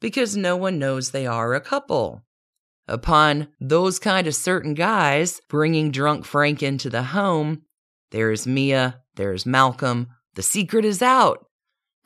because 0.00 0.36
no 0.36 0.56
one 0.56 0.78
knows 0.78 1.10
they 1.10 1.26
are 1.26 1.54
a 1.54 1.60
couple. 1.60 2.22
Upon 2.86 3.48
those 3.60 3.98
kind 3.98 4.26
of 4.26 4.34
certain 4.34 4.74
guys 4.74 5.40
bringing 5.48 5.90
drunk 5.90 6.24
Frank 6.24 6.62
into 6.62 6.90
the 6.90 7.02
home, 7.02 7.62
there's 8.14 8.46
Mia, 8.46 9.02
there's 9.16 9.44
Malcolm. 9.44 10.06
The 10.36 10.42
secret 10.42 10.84
is 10.84 11.02
out. 11.02 11.46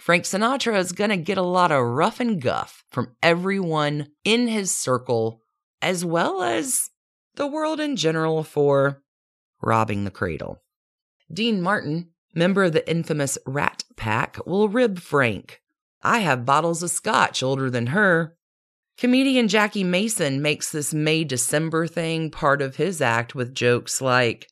Frank 0.01 0.25
Sinatra 0.25 0.79
is 0.79 0.93
going 0.93 1.11
to 1.11 1.19
get 1.19 1.37
a 1.37 1.43
lot 1.43 1.71
of 1.71 1.85
rough 1.85 2.19
and 2.19 2.41
guff 2.41 2.83
from 2.91 3.15
everyone 3.23 4.09
in 4.25 4.49
his 4.49 4.75
circle, 4.75 5.43
as 5.83 6.07
well 6.07 6.43
as 6.43 6.89
the 7.35 7.47
world 7.47 7.79
in 7.79 7.95
general, 7.95 8.43
for 8.43 9.03
robbing 9.61 10.05
the 10.05 10.11
cradle. 10.11 10.63
Dean 11.31 11.61
Martin, 11.61 12.09
member 12.35 12.65
of 12.65 12.73
the 12.73 12.91
infamous 12.91 13.37
Rat 13.45 13.85
Pack, 13.95 14.39
will 14.47 14.71
rib 14.71 15.01
Frank. 15.01 15.61
I 16.03 16.21
have 16.21 16.47
bottles 16.47 16.83
of 16.83 16.91
scotch 16.91 17.43
older 17.43 17.69
than 17.69 17.89
her. 17.89 18.35
Comedian 18.97 19.47
Jackie 19.47 19.85
Mason 19.85 20.41
makes 20.41 20.73
this 20.73 20.95
May 20.95 21.25
December 21.25 21.87
thing 21.87 22.31
part 22.31 22.63
of 22.63 22.77
his 22.77 23.03
act 23.03 23.35
with 23.35 23.55
jokes 23.55 24.01
like, 24.01 24.49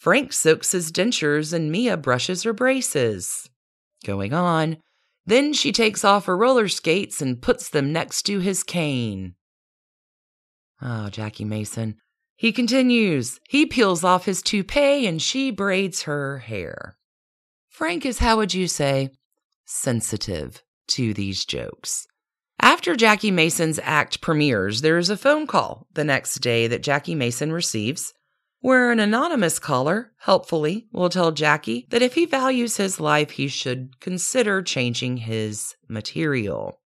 Frank 0.00 0.32
soaks 0.32 0.72
his 0.72 0.90
dentures 0.90 1.52
and 1.52 1.70
Mia 1.70 1.98
brushes 1.98 2.44
her 2.44 2.54
braces. 2.54 3.50
Going 4.06 4.32
on, 4.32 4.78
then 5.26 5.52
she 5.52 5.72
takes 5.72 6.04
off 6.04 6.24
her 6.24 6.38
roller 6.38 6.68
skates 6.68 7.20
and 7.20 7.42
puts 7.42 7.68
them 7.68 7.92
next 7.92 8.22
to 8.22 8.38
his 8.38 8.62
cane. 8.62 9.34
Oh, 10.80 11.10
Jackie 11.10 11.44
Mason. 11.44 11.96
He 12.34 12.50
continues. 12.50 13.38
He 13.46 13.66
peels 13.66 14.02
off 14.02 14.24
his 14.24 14.40
toupee 14.40 15.06
and 15.06 15.20
she 15.20 15.50
braids 15.50 16.04
her 16.04 16.38
hair. 16.38 16.96
Frank 17.68 18.06
is, 18.06 18.20
how 18.20 18.38
would 18.38 18.54
you 18.54 18.68
say, 18.68 19.10
sensitive 19.66 20.62
to 20.88 21.12
these 21.12 21.44
jokes. 21.44 22.06
After 22.58 22.96
Jackie 22.96 23.30
Mason's 23.30 23.78
act 23.82 24.22
premieres, 24.22 24.80
there 24.80 24.96
is 24.96 25.10
a 25.10 25.16
phone 25.18 25.46
call 25.46 25.86
the 25.92 26.04
next 26.04 26.36
day 26.36 26.66
that 26.68 26.82
Jackie 26.82 27.14
Mason 27.14 27.52
receives 27.52 28.14
where 28.60 28.90
an 28.90 29.00
anonymous 29.00 29.58
caller, 29.58 30.12
helpfully, 30.18 30.86
will 30.92 31.08
tell 31.08 31.32
Jackie 31.32 31.86
that 31.90 32.02
if 32.02 32.14
he 32.14 32.26
values 32.26 32.76
his 32.76 33.00
life, 33.00 33.32
he 33.32 33.48
should 33.48 33.98
consider 34.00 34.62
changing 34.62 35.18
his 35.18 35.74
material. 35.88 36.80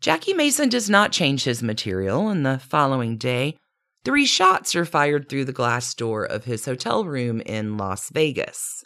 Jackie 0.00 0.34
Mason 0.34 0.68
does 0.68 0.90
not 0.90 1.12
change 1.12 1.44
his 1.44 1.62
material, 1.62 2.28
and 2.28 2.44
the 2.44 2.58
following 2.58 3.18
day, 3.18 3.56
three 4.04 4.26
shots 4.26 4.74
are 4.74 4.84
fired 4.84 5.28
through 5.28 5.44
the 5.44 5.52
glass 5.52 5.94
door 5.94 6.24
of 6.24 6.44
his 6.44 6.64
hotel 6.64 7.04
room 7.04 7.40
in 7.42 7.76
Las 7.76 8.10
Vegas. 8.10 8.82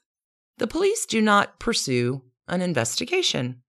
The 0.58 0.66
police 0.66 1.06
do 1.06 1.22
not 1.22 1.58
pursue 1.58 2.22
an 2.48 2.60
investigation. 2.60 3.62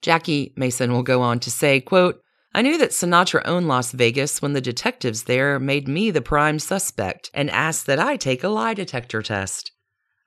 Jackie 0.00 0.52
Mason 0.56 0.92
will 0.92 1.02
go 1.02 1.22
on 1.22 1.40
to 1.40 1.50
say, 1.50 1.80
quote, 1.80 2.20
I 2.54 2.60
knew 2.62 2.76
that 2.78 2.90
Sinatra 2.90 3.42
owned 3.46 3.66
Las 3.66 3.92
Vegas 3.92 4.42
when 4.42 4.52
the 4.52 4.60
detectives 4.60 5.24
there 5.24 5.58
made 5.58 5.88
me 5.88 6.10
the 6.10 6.20
prime 6.20 6.58
suspect 6.58 7.30
and 7.32 7.50
asked 7.50 7.86
that 7.86 7.98
I 7.98 8.16
take 8.16 8.44
a 8.44 8.48
lie 8.48 8.74
detector 8.74 9.22
test. 9.22 9.72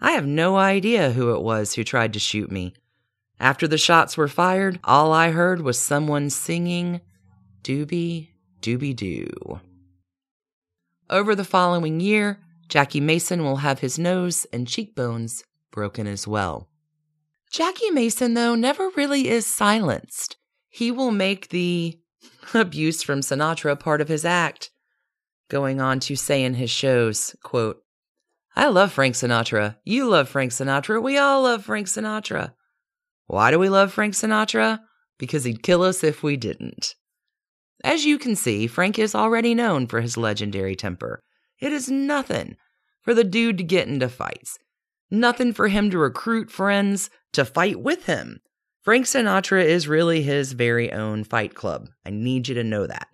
I 0.02 0.12
have 0.12 0.26
no 0.26 0.58
idea 0.58 1.12
who 1.12 1.36
it 1.36 1.42
was 1.42 1.74
who 1.74 1.84
tried 1.84 2.14
to 2.14 2.20
shoot 2.20 2.52
me. 2.52 2.74
After 3.40 3.68
the 3.68 3.78
shots 3.78 4.18
were 4.18 4.28
fired, 4.28 4.80
all 4.84 5.14
I 5.14 5.32
heard 5.32 5.62
was 5.62 5.80
someone 5.80 6.30
singing 6.30 7.02
Doobie 7.64 8.30
Doobie 8.62 8.96
Doo. 8.96 9.60
Over 11.10 11.36
the 11.36 11.44
following 11.44 12.00
year, 12.00 12.40
Jackie 12.68 13.02
Mason 13.02 13.44
will 13.44 13.58
have 13.58 13.80
his 13.80 14.00
nose 14.00 14.48
and 14.52 14.68
cheekbones 14.68 15.44
broken 15.70 16.08
as 16.08 16.28
well. 16.28 16.68
Jackie 17.52 17.92
Mason, 17.92 18.34
though, 18.34 18.56
never 18.56 18.90
really 18.96 19.28
is 19.28 19.46
silenced. 19.46 20.38
He 20.70 20.92
will 20.92 21.12
make 21.12 21.50
the 21.50 22.00
abuse 22.54 23.04
from 23.04 23.22
Sinatra 23.22 23.80
part 23.80 24.02
of 24.02 24.08
his 24.08 24.26
act, 24.26 24.72
going 25.50 25.80
on 25.82 26.00
to 26.02 26.16
say 26.16 26.44
in 26.44 26.56
his 26.56 26.72
shows, 26.72 27.36
quote, 27.44 27.82
I 28.56 28.68
love 28.68 28.94
Frank 28.94 29.16
Sinatra. 29.16 29.76
You 29.84 30.08
love 30.08 30.30
Frank 30.30 30.52
Sinatra. 30.52 31.02
We 31.02 31.18
all 31.18 31.44
love 31.44 31.66
Frank 31.66 31.88
Sinatra. 31.88 32.54
Why 33.28 33.52
do 33.52 33.60
we 33.60 33.68
love 33.68 33.92
Frank 33.92 34.14
Sinatra? 34.14 34.80
Because 35.18 35.44
he'd 35.44 35.64
kill 35.64 35.84
us 35.84 36.04
if 36.04 36.24
we 36.24 36.38
didn't. 36.38 36.96
As 37.84 38.06
you 38.06 38.18
can 38.18 38.36
see, 38.36 38.68
Frank 38.68 38.98
is 38.98 39.14
already 39.14 39.54
known 39.54 39.88
for 39.88 40.00
his 40.00 40.16
legendary 40.16 40.76
temper. 40.76 41.22
It 41.60 41.74
is 41.74 41.90
nothing 41.90 42.56
for 43.02 43.14
the 43.14 43.24
dude 43.24 43.58
to 43.58 43.64
get 43.64 43.88
into 43.88 44.10
fights. 44.10 44.58
Nothing 45.12 45.54
for 45.54 45.68
him 45.68 45.90
to 45.92 45.98
recruit 45.98 46.50
friends 46.50 47.10
to 47.34 47.46
fight 47.46 47.82
with 47.82 48.06
him. 48.06 48.40
Frank 48.86 49.08
Sinatra 49.08 49.66
is 49.66 49.88
really 49.88 50.22
his 50.22 50.52
very 50.52 50.92
own 50.92 51.24
fight 51.24 51.56
club. 51.56 51.90
I 52.06 52.12
need 52.12 52.48
you 52.48 52.54
to 52.54 52.64
know 52.64 52.86
that. 52.86 53.08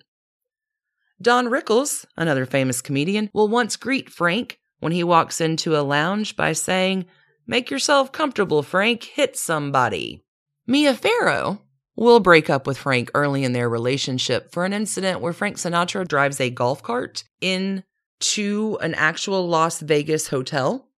Don 1.22 1.48
Rickles, 1.48 2.06
another 2.18 2.46
famous 2.46 2.82
comedian, 2.82 3.30
will 3.34 3.48
once 3.48 3.78
greet 3.78 4.10
Frank 4.10 4.60
when 4.82 4.92
he 4.92 5.02
walks 5.02 5.40
into 5.40 5.78
a 5.78 5.80
lounge 5.80 6.36
by 6.36 6.52
saying, 6.52 7.06
Make 7.48 7.72
yourself 7.72 8.12
comfortable, 8.12 8.64
Frank, 8.64 9.04
hit 9.04 9.38
somebody. 9.38 10.26
Mia 10.68 10.94
Farrow 10.94 11.62
will 11.96 12.20
break 12.20 12.50
up 12.50 12.68
with 12.68 12.78
Frank 12.78 13.10
early 13.14 13.46
in 13.46 13.54
their 13.54 13.70
relationship 13.70 14.52
for 14.52 14.66
an 14.66 14.74
incident 14.74 15.22
where 15.22 15.32
Frank 15.32 15.56
Sinatra 15.56 16.06
drives 16.06 16.42
a 16.42 16.50
golf 16.50 16.84
cart 16.84 17.24
into 17.40 18.78
an 18.82 18.94
actual 18.96 19.48
Las 19.48 19.80
Vegas 19.80 20.28
hotel. 20.28 20.90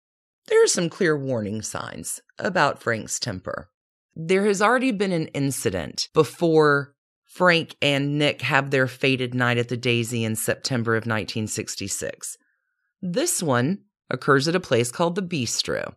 There 0.48 0.64
are 0.64 0.68
some 0.68 0.90
clear 0.90 1.16
warning 1.16 1.62
signs 1.62 2.22
about 2.40 2.82
Frank's 2.82 3.20
temper. 3.20 3.70
There 4.16 4.46
has 4.46 4.62
already 4.62 4.92
been 4.92 5.12
an 5.12 5.28
incident 5.28 6.10
before 6.14 6.94
Frank 7.26 7.76
and 7.82 8.20
Nick 8.20 8.42
have 8.42 8.70
their 8.70 8.88
fated 8.88 9.34
night 9.34 9.58
at 9.58 9.70
the 9.70 9.78
Daisy 9.78 10.24
in 10.24 10.36
September 10.36 10.92
of 10.92 11.02
1966. 11.02 12.38
This 13.02 13.42
one 13.42 13.80
occurs 14.12 14.48
at 14.48 14.56
a 14.56 14.60
place 14.60 14.92
called 14.92 15.16
the 15.16 15.24
Bistro. 15.24 15.96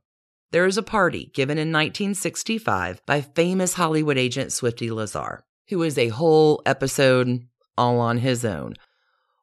There 0.51 0.65
is 0.65 0.79
a 0.79 0.83
party 0.83 1.31
given 1.35 1.59
in 1.59 1.71
1965 1.71 3.05
by 3.05 3.21
famous 3.21 3.75
Hollywood 3.75 4.17
agent 4.17 4.51
Swifty 4.51 4.91
Lazar, 4.91 5.45
who 5.69 5.83
is 5.83 5.99
a 5.99 6.09
whole 6.09 6.63
episode 6.65 7.47
all 7.77 8.01
on 8.01 8.19
his 8.19 8.47
own. 8.47 8.77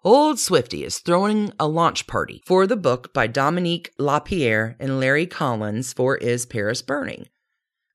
Old 0.04 0.40
Swifty 0.40 0.84
is 0.84 0.98
throwing 0.98 1.54
a 1.60 1.68
launch 1.68 2.08
party 2.08 2.42
for 2.46 2.66
the 2.66 2.76
book 2.76 3.14
by 3.14 3.28
Dominique 3.28 3.92
Lapierre 4.00 4.76
and 4.80 5.00
Larry 5.00 5.28
Collins 5.28 5.94
for 5.94 6.18
Is 6.18 6.48
Paris 6.48 6.82
Burning? 6.82 7.28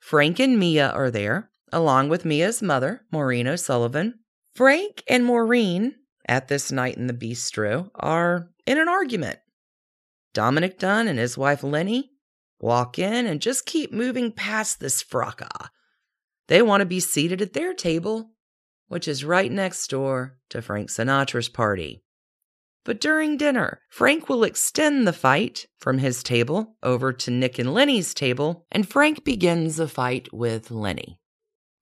Frank 0.08 0.40
and 0.40 0.58
Mia 0.58 0.88
are 0.88 1.10
there, 1.10 1.50
along 1.70 2.08
with 2.08 2.24
Mia's 2.24 2.62
mother, 2.62 3.02
Maureen 3.12 3.46
O'Sullivan. 3.46 4.20
Frank 4.54 5.02
and 5.06 5.22
Maureen, 5.22 5.96
at 6.26 6.48
this 6.48 6.72
night 6.72 6.96
in 6.96 7.08
the 7.08 7.12
bistro, 7.12 7.90
are 7.94 8.48
in 8.64 8.78
an 8.78 8.88
argument. 8.88 9.38
Dominic 10.32 10.78
Dunne 10.78 11.08
and 11.08 11.18
his 11.18 11.36
wife 11.36 11.62
Lenny 11.62 12.12
walk 12.58 12.98
in 12.98 13.26
and 13.26 13.42
just 13.42 13.66
keep 13.66 13.92
moving 13.92 14.32
past 14.32 14.80
this 14.80 15.02
fracas. 15.02 15.68
They 16.46 16.62
want 16.62 16.80
to 16.80 16.86
be 16.86 17.00
seated 17.00 17.42
at 17.42 17.52
their 17.52 17.74
table, 17.74 18.30
which 18.86 19.08
is 19.08 19.26
right 19.26 19.52
next 19.52 19.90
door 19.90 20.38
to 20.48 20.62
Frank 20.62 20.88
Sinatra's 20.88 21.50
party. 21.50 22.02
But 22.88 23.02
during 23.02 23.36
dinner, 23.36 23.82
Frank 23.90 24.30
will 24.30 24.44
extend 24.44 25.06
the 25.06 25.12
fight 25.12 25.66
from 25.76 25.98
his 25.98 26.22
table 26.22 26.78
over 26.82 27.12
to 27.12 27.30
Nick 27.30 27.58
and 27.58 27.74
Lenny's 27.74 28.14
table, 28.14 28.64
and 28.72 28.88
Frank 28.88 29.24
begins 29.24 29.78
a 29.78 29.86
fight 29.86 30.32
with 30.32 30.70
Lenny. 30.70 31.20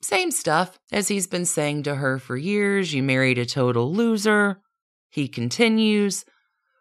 Same 0.02 0.32
stuff 0.32 0.80
as 0.90 1.06
he's 1.06 1.28
been 1.28 1.44
saying 1.44 1.84
to 1.84 1.94
her 1.94 2.18
for 2.18 2.36
years 2.36 2.92
you 2.92 3.04
married 3.04 3.38
a 3.38 3.46
total 3.46 3.94
loser. 3.94 4.60
He 5.08 5.28
continues. 5.28 6.24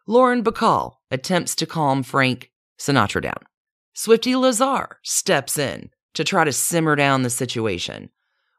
Lauren 0.08 0.44
Bacall 0.44 0.94
attempts 1.12 1.56
to 1.58 1.68
calm 1.68 2.02
Frank 2.02 2.50
Sinatra 2.80 3.22
down. 3.22 3.44
Swifty 3.94 4.36
Lazar 4.36 4.98
steps 5.04 5.56
in 5.60 5.92
to 6.16 6.24
try 6.24 6.44
to 6.44 6.52
simmer 6.52 6.96
down 6.96 7.22
the 7.22 7.30
situation 7.30 8.10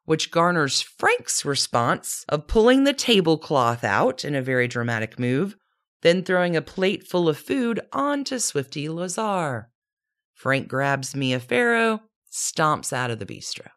which 0.06 0.30
garners 0.30 0.80
Frank's 0.80 1.44
response 1.44 2.24
of 2.28 2.46
pulling 2.46 2.84
the 2.84 2.94
tablecloth 2.94 3.84
out 3.84 4.24
in 4.24 4.34
a 4.34 4.42
very 4.42 4.66
dramatic 4.66 5.18
move, 5.18 5.56
then 6.02 6.22
throwing 6.22 6.56
a 6.56 6.62
plate 6.62 7.06
full 7.06 7.28
of 7.28 7.36
food 7.36 7.80
onto 7.92 8.38
Swifty 8.38 8.88
Lazar. 8.88 9.68
Frank 10.32 10.68
grabs 10.68 11.14
Mia 11.14 11.40
Farrow, 11.40 12.00
stomps 12.32 12.92
out 12.92 13.10
of 13.10 13.18
the 13.18 13.26
bistro. 13.26 13.68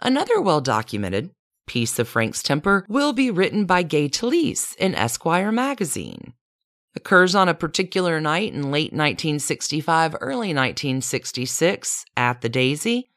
Another 0.00 0.40
well 0.40 0.60
documented 0.60 1.30
piece 1.66 1.98
of 1.98 2.08
Frank's 2.08 2.42
temper 2.42 2.84
will 2.88 3.12
be 3.12 3.30
written 3.30 3.64
by 3.64 3.82
Gay 3.82 4.08
Talese 4.08 4.74
in 4.76 4.94
Esquire 4.94 5.52
magazine. 5.52 6.34
Occurs 6.96 7.34
on 7.34 7.48
a 7.48 7.54
particular 7.54 8.20
night 8.20 8.52
in 8.52 8.70
late 8.70 8.92
1965, 8.92 10.16
early 10.20 10.54
1966 10.54 12.04
at 12.16 12.40
the 12.40 12.48
Daisy 12.48 13.10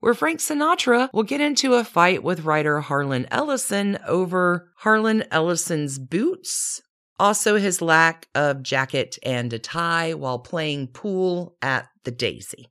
where 0.00 0.14
Frank 0.14 0.40
Sinatra 0.40 1.08
will 1.12 1.22
get 1.22 1.40
into 1.40 1.74
a 1.74 1.84
fight 1.84 2.22
with 2.22 2.44
writer 2.44 2.80
Harlan 2.80 3.26
Ellison 3.30 3.98
over 4.06 4.70
Harlan 4.78 5.24
Ellison's 5.30 5.98
boots, 5.98 6.80
also 7.18 7.56
his 7.56 7.80
lack 7.80 8.28
of 8.34 8.62
jacket 8.62 9.18
and 9.22 9.52
a 9.52 9.58
tie 9.58 10.14
while 10.14 10.38
playing 10.38 10.88
pool 10.88 11.56
at 11.62 11.88
the 12.04 12.10
Daisy. 12.10 12.68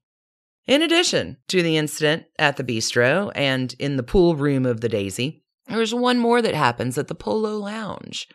In 0.67 0.81
addition 0.81 1.38
to 1.47 1.61
the 1.61 1.77
incident 1.77 2.25
at 2.39 2.57
the 2.57 2.63
bistro 2.63 3.31
and 3.35 3.75
in 3.79 3.97
the 3.97 4.03
pool 4.03 4.35
room 4.35 4.65
of 4.65 4.81
the 4.81 4.89
Daisy, 4.89 5.43
there's 5.67 5.93
one 5.93 6.17
more 6.17 6.41
that 6.41 6.55
happens 6.55 6.97
at 6.97 7.07
the 7.07 7.15
Polo 7.15 7.57
Lounge 7.57 8.27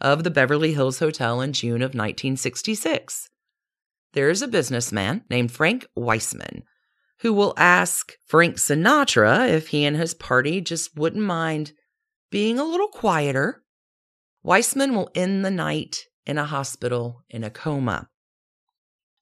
of 0.00 0.24
the 0.24 0.30
Beverly 0.30 0.72
Hills 0.72 0.98
Hotel 0.98 1.40
in 1.40 1.52
June 1.52 1.82
of 1.82 1.94
1966. 1.94 3.28
There 4.12 4.30
is 4.30 4.42
a 4.42 4.48
businessman 4.48 5.24
named 5.30 5.52
Frank 5.52 5.86
Weissman 5.94 6.62
who 7.20 7.32
will 7.32 7.54
ask 7.56 8.12
Frank 8.24 8.56
Sinatra 8.56 9.48
if 9.48 9.68
he 9.68 9.84
and 9.84 9.96
his 9.96 10.14
party 10.14 10.60
just 10.60 10.96
wouldn't 10.96 11.24
mind 11.24 11.72
being 12.30 12.58
a 12.58 12.64
little 12.64 12.88
quieter. 12.88 13.62
Weissman 14.42 14.94
will 14.94 15.10
end 15.14 15.44
the 15.44 15.50
night 15.50 16.04
in 16.26 16.38
a 16.38 16.44
hospital 16.44 17.24
in 17.30 17.44
a 17.44 17.50
coma. 17.50 18.08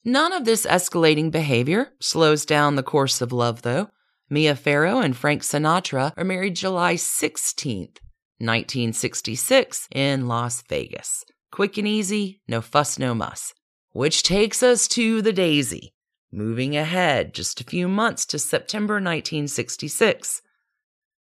None 0.05 0.33
of 0.33 0.45
this 0.45 0.67
escalating 0.67 1.31
behavior 1.31 1.93
slows 2.01 2.45
down 2.45 2.77
the 2.77 2.83
course 2.83 3.21
of 3.21 3.33
love, 3.33 3.63
though. 3.63 3.89
Mia 4.29 4.55
Farrow 4.55 4.99
and 4.99 5.17
Frank 5.17 5.43
Sinatra 5.43 6.13
are 6.17 6.25
married 6.25 6.57
July 6.57 6.95
16th, 6.95 8.01
1966, 8.39 9.89
in 9.93 10.27
Las 10.27 10.63
Vegas. 10.69 11.25
Quick 11.51 11.79
and 11.79 11.89
easy, 11.89 12.41
no 12.49 12.61
fuss, 12.61 12.99
no 12.99 13.15
muss. 13.15 13.55
Which 13.93 14.23
takes 14.23 14.63
us 14.63 14.89
to 14.89 15.23
the 15.23 15.33
Daisy, 15.33 15.94
Moving 16.37 16.77
ahead 16.77 17.33
just 17.33 17.61
a 17.61 17.65
few 17.65 17.87
months 17.87 18.27
to 18.27 18.41
September 18.41 18.95
1966. 18.95 20.43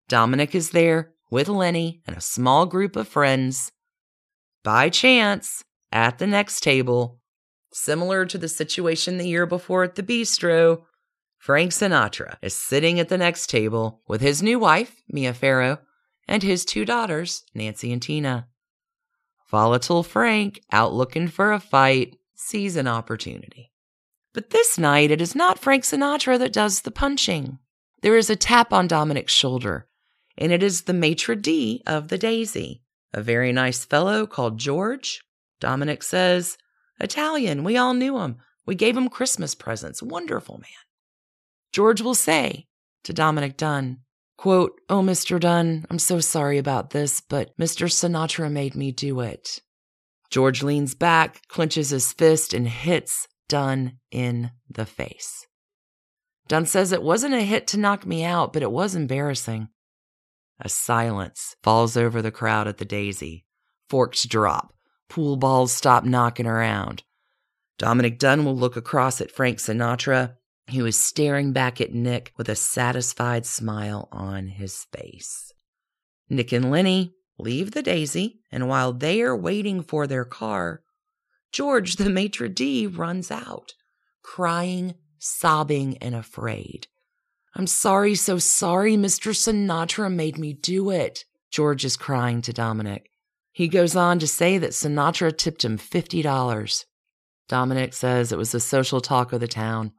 Dominic 0.08 0.54
is 0.54 0.70
there 0.70 1.14
with 1.32 1.50
Lenny 1.50 2.04
and 2.06 2.16
a 2.16 2.22
small 2.22 2.68
group 2.68 2.96
of 2.96 3.08
friends. 3.08 3.72
By 4.64 4.90
chance, 4.90 5.64
at 5.92 6.20
the 6.20 6.28
next 6.28 6.62
table, 6.62 7.20
similar 7.74 8.28
to 8.28 8.38
the 8.38 8.48
situation 8.48 9.18
the 9.18 9.28
year 9.28 9.48
before 9.48 9.84
at 9.84 9.96
the 9.96 10.04
bistro, 10.04 10.84
Frank 11.40 11.72
Sinatra 11.72 12.36
is 12.44 12.56
sitting 12.56 13.00
at 13.00 13.10
the 13.10 13.18
next 13.18 13.50
table 13.50 14.04
with 14.08 14.22
his 14.22 14.44
new 14.44 14.60
wife, 14.60 15.02
Mia 15.10 15.34
Farrow, 15.34 15.80
and 16.28 16.44
his 16.44 16.64
two 16.64 16.86
daughters, 16.86 17.44
Nancy 17.56 17.92
and 17.92 18.04
Tina. 18.04 18.48
Volatile 19.50 20.04
Frank, 20.04 20.62
out 20.72 20.94
looking 20.94 21.28
for 21.28 21.52
a 21.52 21.60
fight, 21.60 22.18
sees 22.36 22.76
an 22.76 22.88
opportunity. 22.88 23.71
But 24.34 24.52
this 24.52 24.78
night, 24.78 25.12
it 25.12 25.22
is 25.22 25.36
not 25.36 25.60
Frank 25.60 25.84
Sinatra 25.84 26.40
that 26.40 26.54
does 26.54 26.82
the 26.82 26.92
punching. 26.92 27.60
There 28.02 28.16
is 28.16 28.30
a 28.30 28.36
tap 28.36 28.72
on 28.72 28.88
Dominic's 28.88 29.34
shoulder, 29.34 29.88
and 30.38 30.52
it 30.52 30.64
is 30.64 30.84
the 30.84 30.94
maitre 30.94 31.36
d' 31.36 31.82
of 31.86 32.08
the 32.08 32.18
Daisy, 32.18 32.82
a 33.14 33.22
very 33.22 33.52
nice 33.52 33.84
fellow 33.84 34.26
called 34.26 34.58
George. 34.58 35.22
Dominic 35.60 36.02
says, 36.02 36.58
Italian, 37.00 37.64
we 37.64 37.78
all 37.78 37.94
knew 37.94 38.18
him. 38.20 38.38
We 38.66 38.76
gave 38.76 38.96
him 38.96 39.10
Christmas 39.10 39.54
presents. 39.54 40.02
Wonderful 40.02 40.58
man. 40.60 40.86
George 41.72 42.02
will 42.02 42.16
say 42.16 42.68
to 43.04 43.14
Dominic 43.14 43.58
Dunne, 43.58 44.00
quote, 44.38 44.80
Oh, 44.90 45.02
Mr. 45.02 45.40
Dunne, 45.40 45.86
I'm 45.90 46.00
so 46.00 46.20
sorry 46.20 46.58
about 46.58 46.92
this, 46.92 47.22
but 47.22 47.56
Mr. 47.58 47.88
Sinatra 47.88 48.52
made 48.52 48.76
me 48.76 48.92
do 48.92 49.20
it. 49.20 49.62
George 50.30 50.64
leans 50.64 50.96
back, 50.96 51.48
clenches 51.50 51.90
his 51.90 52.14
fist, 52.14 52.54
and 52.54 52.68
hits 52.68 53.28
Dunne 53.52 53.98
in 54.12 54.52
the 54.70 54.86
face. 54.86 55.46
Dunne 56.48 56.66
says 56.66 56.94
it 56.94 57.04
wasn't 57.04 57.34
a 57.34 57.42
hit 57.42 57.68
to 57.68 57.78
knock 57.78 58.06
me 58.06 58.24
out, 58.24 58.54
but 58.54 58.64
it 58.64 58.72
was 58.72 58.96
embarrassing. 58.96 59.68
A 60.62 60.70
silence 60.70 61.58
falls 61.62 61.98
over 61.98 62.22
the 62.22 62.32
crowd 62.32 62.70
at 62.70 62.78
the 62.78 62.86
Daisy. 62.86 63.46
Forks 63.90 64.24
drop. 64.24 64.74
Pool 65.10 65.36
balls 65.36 65.74
stop 65.74 66.06
knocking 66.06 66.48
around. 66.48 67.04
Dominic 67.78 68.20
Dunne 68.20 68.46
will 68.46 68.56
look 68.56 68.78
across 68.78 69.20
at 69.20 69.32
Frank 69.32 69.58
Sinatra, 69.58 70.36
who 70.70 70.86
is 70.86 70.98
staring 70.98 71.52
back 71.52 71.82
at 71.82 71.94
Nick 71.94 72.32
with 72.38 72.48
a 72.48 72.56
satisfied 72.56 73.46
smile 73.46 74.08
on 74.14 74.48
his 74.48 74.86
face. 74.94 75.52
Nick 76.30 76.54
and 76.54 76.72
Lenny 76.72 77.16
leave 77.38 77.72
the 77.72 77.84
Daisy, 77.84 78.40
and 78.50 78.70
while 78.70 78.94
they 78.94 79.22
are 79.22 79.36
waiting 79.36 79.84
for 79.84 80.08
their 80.08 80.24
car, 80.24 80.84
George, 81.52 81.98
the 81.98 82.10
maitre 82.10 82.50
d', 82.50 82.88
runs 82.88 83.30
out, 83.30 83.74
crying, 84.24 84.96
sobbing, 85.20 85.98
and 85.98 86.16
afraid. 86.16 86.88
I'm 87.56 87.68
sorry, 87.68 88.16
so 88.16 88.38
sorry. 88.38 88.96
Mr. 88.96 89.36
Sinatra 89.36 90.14
made 90.14 90.38
me 90.38 90.54
do 90.54 90.90
it. 90.90 91.26
George 91.52 91.84
is 91.84 91.98
crying 91.98 92.42
to 92.44 92.54
Dominic. 92.54 93.10
He 93.52 93.68
goes 93.68 93.96
on 93.96 94.20
to 94.20 94.28
say 94.28 94.58
that 94.58 94.72
Sinatra 94.72 95.38
tipped 95.38 95.66
him 95.66 95.78
$50. 95.78 96.86
Dominic 97.50 97.94
says 97.94 98.32
it 98.32 98.38
was 98.38 98.54
the 98.54 98.62
social 98.62 99.02
talk 99.02 99.34
of 99.34 99.42
the 99.42 99.48
town. 99.48 99.92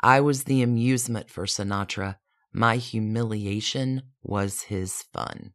I 0.00 0.20
was 0.20 0.44
the 0.44 0.60
amusement 0.60 1.30
for 1.30 1.46
Sinatra. 1.46 2.16
My 2.52 2.76
humiliation 2.76 4.02
was 4.22 4.62
his 4.62 5.02
fun. 5.14 5.54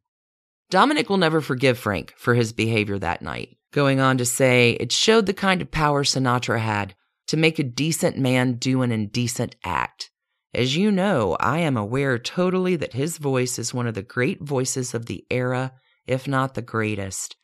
Dominic 0.70 1.08
will 1.08 1.18
never 1.18 1.40
forgive 1.40 1.78
Frank 1.78 2.14
for 2.16 2.34
his 2.34 2.52
behavior 2.52 2.98
that 2.98 3.22
night, 3.22 3.56
going 3.72 4.00
on 4.00 4.18
to 4.18 4.24
say 4.24 4.72
it 4.72 4.92
showed 4.92 5.26
the 5.26 5.32
kind 5.32 5.62
of 5.62 5.70
power 5.70 6.04
Sinatra 6.04 6.58
had 6.58 6.94
to 7.28 7.36
make 7.36 7.58
a 7.58 7.64
decent 7.64 8.18
man 8.18 8.54
do 8.54 8.82
an 8.82 8.90
indecent 8.90 9.54
act. 9.64 10.10
As 10.52 10.76
you 10.76 10.90
know, 10.90 11.36
I 11.38 11.58
am 11.58 11.76
aware 11.76 12.18
totally 12.18 12.74
that 12.76 12.94
his 12.94 13.18
voice 13.18 13.58
is 13.58 13.72
one 13.72 13.86
of 13.86 13.94
the 13.94 14.02
great 14.02 14.42
voices 14.42 14.94
of 14.94 15.06
the 15.06 15.24
era, 15.30 15.72
if 16.06 16.26
not 16.26 16.54
the 16.54 16.62
greatest. 16.62 17.36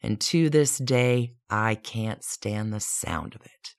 And 0.00 0.20
to 0.20 0.48
this 0.48 0.78
day, 0.78 1.34
I 1.50 1.74
can't 1.74 2.22
stand 2.22 2.72
the 2.72 2.80
sound 2.80 3.34
of 3.34 3.42
it. 3.42 3.74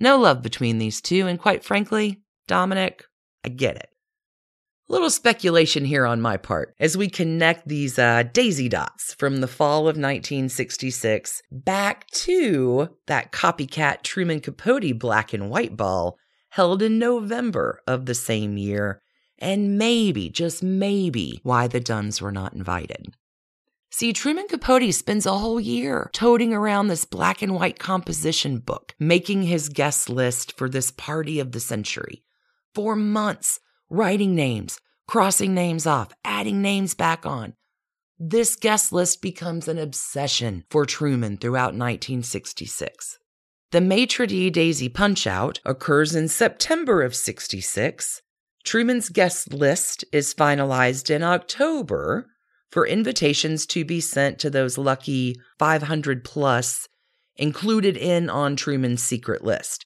No 0.00 0.18
love 0.18 0.42
between 0.42 0.78
these 0.78 1.00
two, 1.00 1.28
and 1.28 1.38
quite 1.38 1.62
frankly, 1.62 2.22
Dominic, 2.48 3.04
I 3.44 3.50
get 3.50 3.76
it. 3.76 3.91
Little 4.92 5.08
speculation 5.08 5.86
here 5.86 6.04
on 6.04 6.20
my 6.20 6.36
part 6.36 6.74
as 6.78 6.98
we 6.98 7.08
connect 7.08 7.66
these 7.66 7.98
uh, 7.98 8.24
daisy 8.24 8.68
dots 8.68 9.14
from 9.14 9.38
the 9.38 9.48
fall 9.48 9.88
of 9.88 9.96
1966 9.96 11.42
back 11.50 12.06
to 12.08 12.90
that 13.06 13.32
copycat 13.32 14.02
Truman 14.02 14.40
Capote 14.40 14.98
black 14.98 15.32
and 15.32 15.48
white 15.48 15.78
ball 15.78 16.18
held 16.50 16.82
in 16.82 16.98
November 16.98 17.80
of 17.86 18.04
the 18.04 18.14
same 18.14 18.58
year, 18.58 19.00
and 19.38 19.78
maybe, 19.78 20.28
just 20.28 20.62
maybe, 20.62 21.40
why 21.42 21.68
the 21.68 21.80
Dunnes 21.80 22.20
were 22.20 22.30
not 22.30 22.52
invited. 22.52 23.14
See, 23.90 24.12
Truman 24.12 24.46
Capote 24.46 24.92
spends 24.92 25.24
a 25.24 25.38
whole 25.38 25.58
year 25.58 26.10
toting 26.12 26.52
around 26.52 26.88
this 26.88 27.06
black 27.06 27.40
and 27.40 27.54
white 27.54 27.78
composition 27.78 28.58
book, 28.58 28.94
making 29.00 29.44
his 29.44 29.70
guest 29.70 30.10
list 30.10 30.54
for 30.58 30.68
this 30.68 30.90
party 30.90 31.40
of 31.40 31.52
the 31.52 31.60
century. 31.60 32.22
For 32.74 32.94
months, 32.94 33.58
writing 33.92 34.34
names, 34.34 34.80
crossing 35.06 35.52
names 35.52 35.86
off, 35.86 36.12
adding 36.24 36.62
names 36.62 36.94
back 36.94 37.26
on. 37.26 37.52
This 38.18 38.56
guest 38.56 38.90
list 38.90 39.20
becomes 39.20 39.68
an 39.68 39.78
obsession 39.78 40.64
for 40.70 40.86
Truman 40.86 41.36
throughout 41.36 41.74
1966. 41.74 43.18
The 43.70 43.82
maitre 43.82 44.26
d' 44.26 44.50
Daisy 44.50 44.88
Punchout 44.88 45.58
occurs 45.66 46.14
in 46.14 46.28
September 46.28 47.02
of 47.02 47.14
66. 47.14 48.22
Truman's 48.64 49.10
guest 49.10 49.52
list 49.52 50.06
is 50.10 50.34
finalized 50.34 51.10
in 51.10 51.22
October 51.22 52.30
for 52.70 52.86
invitations 52.86 53.66
to 53.66 53.84
be 53.84 54.00
sent 54.00 54.38
to 54.38 54.48
those 54.48 54.78
lucky 54.78 55.36
500 55.58 56.24
plus 56.24 56.88
included 57.36 57.98
in 57.98 58.30
on 58.30 58.56
Truman's 58.56 59.02
secret 59.02 59.44
list. 59.44 59.84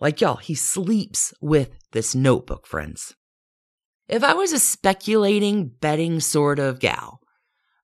Like 0.00 0.20
y'all, 0.20 0.36
he 0.36 0.54
sleeps 0.54 1.32
with 1.40 1.70
this 1.92 2.14
notebook, 2.14 2.66
friends. 2.66 3.14
If 4.08 4.24
I 4.24 4.32
was 4.32 4.52
a 4.54 4.58
speculating, 4.58 5.68
betting 5.68 6.20
sort 6.20 6.58
of 6.58 6.80
gal, 6.80 7.20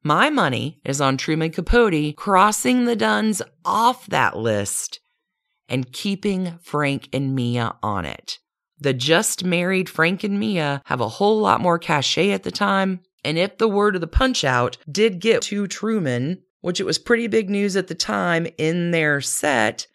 my 0.02 0.30
money 0.30 0.80
is 0.82 0.98
on 0.98 1.18
Truman 1.18 1.50
Capote 1.50 2.16
crossing 2.16 2.86
the 2.86 2.96
Dunnes 2.96 3.42
off 3.62 4.06
that 4.06 4.34
list 4.34 5.00
and 5.68 5.92
keeping 5.92 6.58
Frank 6.62 7.10
and 7.12 7.34
Mia 7.34 7.76
on 7.82 8.06
it. 8.06 8.38
The 8.78 8.94
just 8.94 9.44
married 9.44 9.90
Frank 9.90 10.24
and 10.24 10.40
Mia 10.40 10.80
have 10.86 11.02
a 11.02 11.08
whole 11.08 11.40
lot 11.40 11.60
more 11.60 11.78
cachet 11.78 12.30
at 12.30 12.42
the 12.42 12.50
time. 12.50 13.00
And 13.22 13.36
if 13.36 13.58
the 13.58 13.68
word 13.68 13.94
of 13.94 14.00
the 14.00 14.06
punch 14.06 14.44
out 14.44 14.78
did 14.90 15.20
get 15.20 15.42
to 15.42 15.66
Truman, 15.66 16.42
which 16.62 16.80
it 16.80 16.86
was 16.86 16.98
pretty 16.98 17.26
big 17.26 17.50
news 17.50 17.76
at 17.76 17.88
the 17.88 17.94
time 17.94 18.46
in 18.56 18.92
their 18.92 19.20
set, 19.20 19.86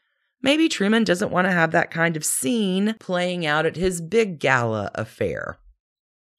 maybe 0.43 0.69
Truman 0.69 1.03
doesn't 1.03 1.31
want 1.31 1.47
to 1.47 1.51
have 1.51 1.71
that 1.71 1.89
kind 1.89 2.15
of 2.15 2.23
scene 2.23 2.95
playing 2.99 3.47
out 3.47 3.65
at 3.65 3.75
his 3.75 3.99
big 3.99 4.39
gala 4.39 4.91
affair. 4.93 5.57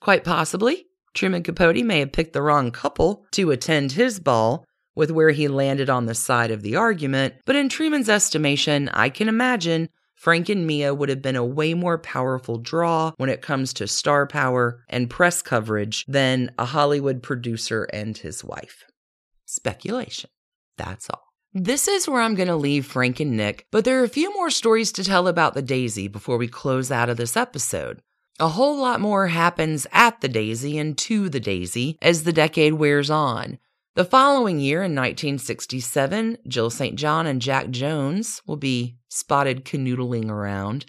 Quite 0.01 0.25
possibly, 0.25 0.87
Truman 1.15 1.43
Capote 1.43 1.85
may 1.85 2.01
have 2.01 2.13
picked 2.13 2.33
the 2.33 2.43
wrong 2.43 2.71
couple 2.71 3.25
to 3.33 3.51
attend 3.51 3.93
his 3.93 4.21
ball 4.21 4.65
with 4.95 5.11
where 5.11 5.31
he 5.31 5.49
landed 5.49 5.91
on 5.91 6.07
the 6.07 6.15
side 6.15 6.51
of 6.51 6.63
the 6.63 6.77
argument, 6.77 7.35
but 7.47 7.57
in 7.57 7.69
Truman's 7.69 8.09
estimation, 8.09 8.89
I 8.91 9.09
can 9.09 9.29
imagine 9.29 9.89
Frank 10.15 10.49
and 10.49 10.67
Mia 10.67 10.95
would 10.95 11.09
have 11.09 11.23
been 11.23 11.37
a 11.37 11.45
way 11.45 11.73
more 11.73 11.97
powerful 11.97 12.59
draw 12.59 13.13
when 13.17 13.31
it 13.31 13.41
comes 13.41 13.73
to 13.75 13.87
star 13.87 14.27
power 14.27 14.85
and 14.89 15.09
press 15.09 15.41
coverage 15.41 16.05
than 16.07 16.51
a 16.59 16.67
Hollywood 16.67 17.23
producer 17.23 17.85
and 17.85 18.17
his 18.19 18.45
wife. 18.45 18.85
Speculation. 19.47 20.29
That's 20.77 21.09
all. 21.09 21.25
This 21.53 21.89
is 21.89 22.07
where 22.07 22.21
I'm 22.21 22.35
going 22.35 22.49
to 22.49 22.57
leave 22.57 22.87
Frank 22.87 23.19
and 23.19 23.37
Nick, 23.37 23.67
but 23.73 23.85
there 23.85 24.01
are 24.01 24.05
a 24.05 24.09
few 24.09 24.33
more 24.35 24.51
stories 24.51 24.93
to 24.93 25.05
tell 25.05 25.27
about 25.27 25.55
the 25.55 25.63
Daisy 25.63 26.07
before 26.07 26.37
we 26.37 26.49
close 26.49 26.91
out 26.91 27.09
of 27.09 27.17
this 27.17 27.37
episode. 27.37 28.01
A 28.41 28.49
whole 28.49 28.79
lot 28.79 29.03
more 29.03 29.27
happens 29.27 29.87
at 29.93 30.23
the 30.23 30.29
Daisy 30.29 30.79
and 30.79 30.97
to 30.97 31.29
the 31.29 31.41
Daisy 31.41 31.99
as 32.01 32.25
the 32.25 32.33
decade 32.33 32.73
wears 32.73 33.11
on. 33.11 33.59
The 33.97 34.05
following 34.05 34.59
year, 34.59 34.79
in 34.79 34.93
1967, 34.93 36.39
Jill 36.49 36.71
St. 36.71 36.97
John 36.97 37.27
and 37.27 37.43
Jack 37.43 37.69
Jones 37.69 38.41
will 38.47 38.57
be 38.57 38.97
spotted 39.11 39.67
canoodling 39.67 40.31
around. 40.31 40.87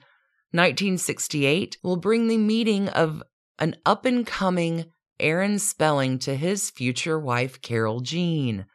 1968 0.51 1.77
will 1.83 1.97
bring 1.97 2.29
the 2.29 2.37
meeting 2.37 2.87
of 2.87 3.21
an 3.59 3.75
up 3.85 4.05
and 4.05 4.25
coming 4.25 4.85
Aaron 5.19 5.59
Spelling 5.59 6.19
to 6.19 6.37
his 6.37 6.69
future 6.69 7.19
wife, 7.19 7.61
Carol 7.61 7.99
Jean. 7.99 8.65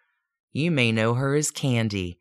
You 0.53 0.71
may 0.71 0.93
know 0.93 1.15
her 1.15 1.35
as 1.35 1.51
Candy. 1.51 2.21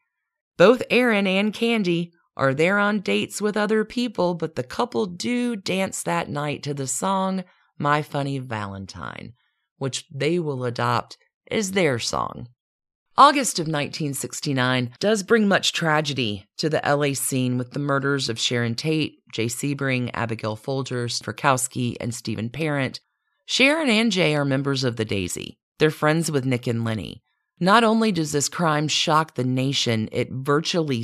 Both 0.56 0.84
Aaron 0.90 1.28
and 1.28 1.54
Candy 1.54 2.14
are 2.38 2.54
there 2.54 2.78
on 2.78 3.00
dates 3.00 3.42
with 3.42 3.56
other 3.56 3.86
people, 3.86 4.34
but 4.34 4.56
the 4.56 4.64
couple 4.64 5.06
do 5.06 5.56
dance 5.56 6.04
that 6.04 6.30
night 6.30 6.64
to 6.64 6.74
the 6.74 6.88
song 6.88 7.44
My 7.78 8.02
Funny 8.02 8.40
Valentine, 8.40 9.34
which 9.78 10.06
they 10.14 10.40
will 10.40 10.66
adopt 10.66 11.18
as 11.50 11.72
their 11.72 12.00
song. 12.00 12.48
August 13.18 13.60
of 13.60 13.64
1969 13.64 14.92
does 15.00 15.24
bring 15.24 15.48
much 15.48 15.72
tragedy 15.72 16.46
to 16.58 16.70
the 16.70 16.82
LA 16.86 17.14
scene 17.14 17.58
with 17.58 17.72
the 17.72 17.80
murders 17.80 18.28
of 18.28 18.38
Sharon 18.38 18.76
Tate, 18.76 19.20
Jay 19.32 19.46
Sebring, 19.46 20.12
Abigail 20.14 20.58
Folgers, 20.58 21.24
Frykowski, 21.24 21.96
and 22.02 22.14
Stephen 22.14 22.50
Parent. 22.50 23.00
Sharon 23.46 23.90
and 23.90 24.12
Jay 24.12 24.36
are 24.36 24.44
members 24.44 24.84
of 24.84 24.98
the 24.98 25.06
Daisy. 25.06 25.58
They're 25.80 25.92
friends 25.92 26.30
with 26.30 26.46
Nick 26.46 26.68
and 26.68 26.84
Lenny. 26.84 27.24
Not 27.58 27.86
only 27.86 28.12
does 28.12 28.34
this 28.34 28.50
crime 28.50 28.90
shock 28.90 29.36
the 29.36 29.46
nation, 29.46 30.10
it 30.12 30.30
virtually 30.30 31.04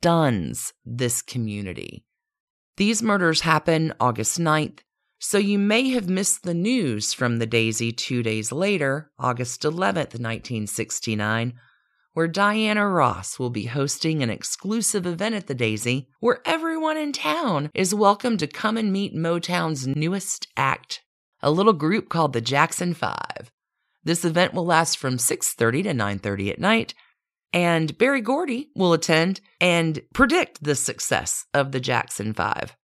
stuns 0.00 0.72
this 0.84 1.22
community. 1.22 2.04
These 2.76 3.02
murders 3.02 3.40
happen 3.40 3.92
August 3.98 4.38
9th, 4.38 4.78
so 5.18 5.38
you 5.38 5.58
may 5.58 5.90
have 5.90 6.08
missed 6.08 6.44
the 6.44 6.54
news 6.54 7.12
from 7.12 7.38
the 7.38 7.46
Daisy 7.46 7.90
two 7.90 8.22
days 8.22 8.52
later, 8.52 9.10
August 9.18 9.62
11th, 9.62 10.14
1969, 10.14 11.54
where 12.12 12.28
Diana 12.28 12.86
Ross 12.86 13.40
will 13.40 13.50
be 13.50 13.64
hosting 13.64 14.22
an 14.22 14.30
exclusive 14.30 15.04
event 15.04 15.34
at 15.34 15.48
the 15.48 15.54
Daisy 15.54 16.08
where 16.20 16.42
everyone 16.44 16.96
in 16.96 17.12
town 17.12 17.68
is 17.74 17.92
welcome 17.92 18.36
to 18.36 18.46
come 18.46 18.76
and 18.76 18.92
meet 18.92 19.16
Motown's 19.16 19.88
newest 19.88 20.46
act, 20.56 21.02
a 21.42 21.50
little 21.50 21.72
group 21.72 22.08
called 22.08 22.34
the 22.34 22.40
Jackson 22.40 22.94
5. 22.94 23.50
This 24.04 24.24
event 24.24 24.54
will 24.54 24.64
last 24.64 24.96
from 24.96 25.16
6:30 25.16 25.82
to 25.82 25.92
9:30 25.92 26.52
at 26.52 26.60
night, 26.60 26.94
and 27.52 27.96
Berry 27.98 28.20
Gordy 28.20 28.70
will 28.74 28.92
attend 28.92 29.40
and 29.60 30.00
predict 30.12 30.62
the 30.62 30.74
success 30.74 31.46
of 31.54 31.72
the 31.72 31.80
Jackson 31.80 32.34
5. 32.34 32.76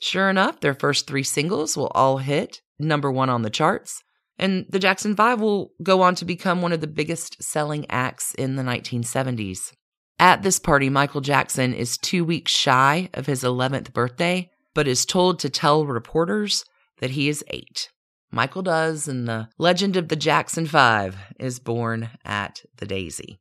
Sure 0.00 0.28
enough, 0.28 0.60
their 0.60 0.74
first 0.74 1.06
three 1.06 1.22
singles 1.22 1.76
will 1.76 1.90
all 1.94 2.18
hit 2.18 2.60
number 2.78 3.10
one 3.10 3.30
on 3.30 3.42
the 3.42 3.50
charts, 3.50 4.02
and 4.38 4.66
the 4.68 4.78
Jackson 4.78 5.14
5 5.16 5.40
will 5.40 5.72
go 5.82 6.02
on 6.02 6.14
to 6.16 6.24
become 6.24 6.60
one 6.60 6.72
of 6.72 6.80
the 6.80 6.86
biggest 6.86 7.42
selling 7.42 7.86
acts 7.88 8.34
in 8.34 8.56
the 8.56 8.62
1970s. 8.62 9.72
At 10.18 10.42
this 10.42 10.58
party, 10.58 10.90
Michael 10.90 11.20
Jackson 11.20 11.74
is 11.74 11.98
two 11.98 12.24
weeks 12.24 12.52
shy 12.52 13.08
of 13.14 13.26
his 13.26 13.42
11th 13.42 13.92
birthday, 13.92 14.50
but 14.74 14.88
is 14.88 15.04
told 15.06 15.38
to 15.40 15.50
tell 15.50 15.86
reporters 15.86 16.64
that 16.98 17.10
he 17.10 17.28
is 17.28 17.44
eight. 17.48 17.90
Michael 18.30 18.62
does, 18.62 19.06
and 19.06 19.28
the 19.28 19.48
legend 19.58 19.96
of 19.96 20.08
the 20.08 20.16
Jackson 20.16 20.66
5 20.66 21.16
is 21.38 21.60
born 21.60 22.10
at 22.24 22.62
the 22.78 22.86
Daisy. 22.86 23.38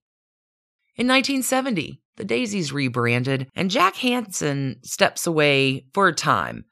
In 0.96 1.08
1970, 1.08 2.02
the 2.18 2.24
Daisies 2.24 2.72
rebranded, 2.72 3.50
and 3.56 3.72
Jack 3.72 3.96
Hanson 3.96 4.80
steps 4.84 5.26
away 5.26 5.88
for 5.94 6.08
a 6.08 6.14
time. 6.14 6.66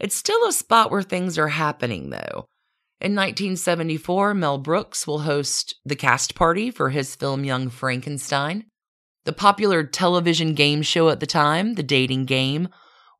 It's 0.00 0.14
still 0.14 0.48
a 0.48 0.52
spot 0.52 0.90
where 0.90 1.02
things 1.02 1.36
are 1.36 1.48
happening, 1.48 2.08
though. 2.08 2.46
In 2.98 3.14
1974, 3.14 4.32
Mel 4.32 4.56
Brooks 4.56 5.06
will 5.06 5.20
host 5.20 5.74
the 5.84 5.96
cast 5.96 6.34
party 6.34 6.70
for 6.70 6.88
his 6.88 7.14
film 7.14 7.44
Young 7.44 7.68
Frankenstein. 7.68 8.64
The 9.26 9.34
popular 9.34 9.84
television 9.84 10.54
game 10.54 10.80
show 10.80 11.10
at 11.10 11.20
the 11.20 11.26
time, 11.26 11.74
The 11.74 11.82
Dating 11.82 12.24
Game, 12.24 12.68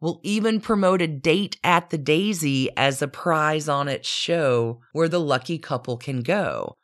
will 0.01 0.21
even 0.23 0.61
promote 0.61 1.03
a 1.03 1.07
date 1.07 1.59
at 1.63 1.91
the 1.91 1.99
Daisy 1.99 2.75
as 2.79 3.03
a 3.03 3.09
prize 3.09 3.69
on 3.69 3.89
its 3.89 4.09
show 4.09 4.81
where 4.93 5.09
the 5.09 5.21
lucky 5.21 5.59
couple 5.59 5.99
can 5.99 6.23
go. 6.23 6.77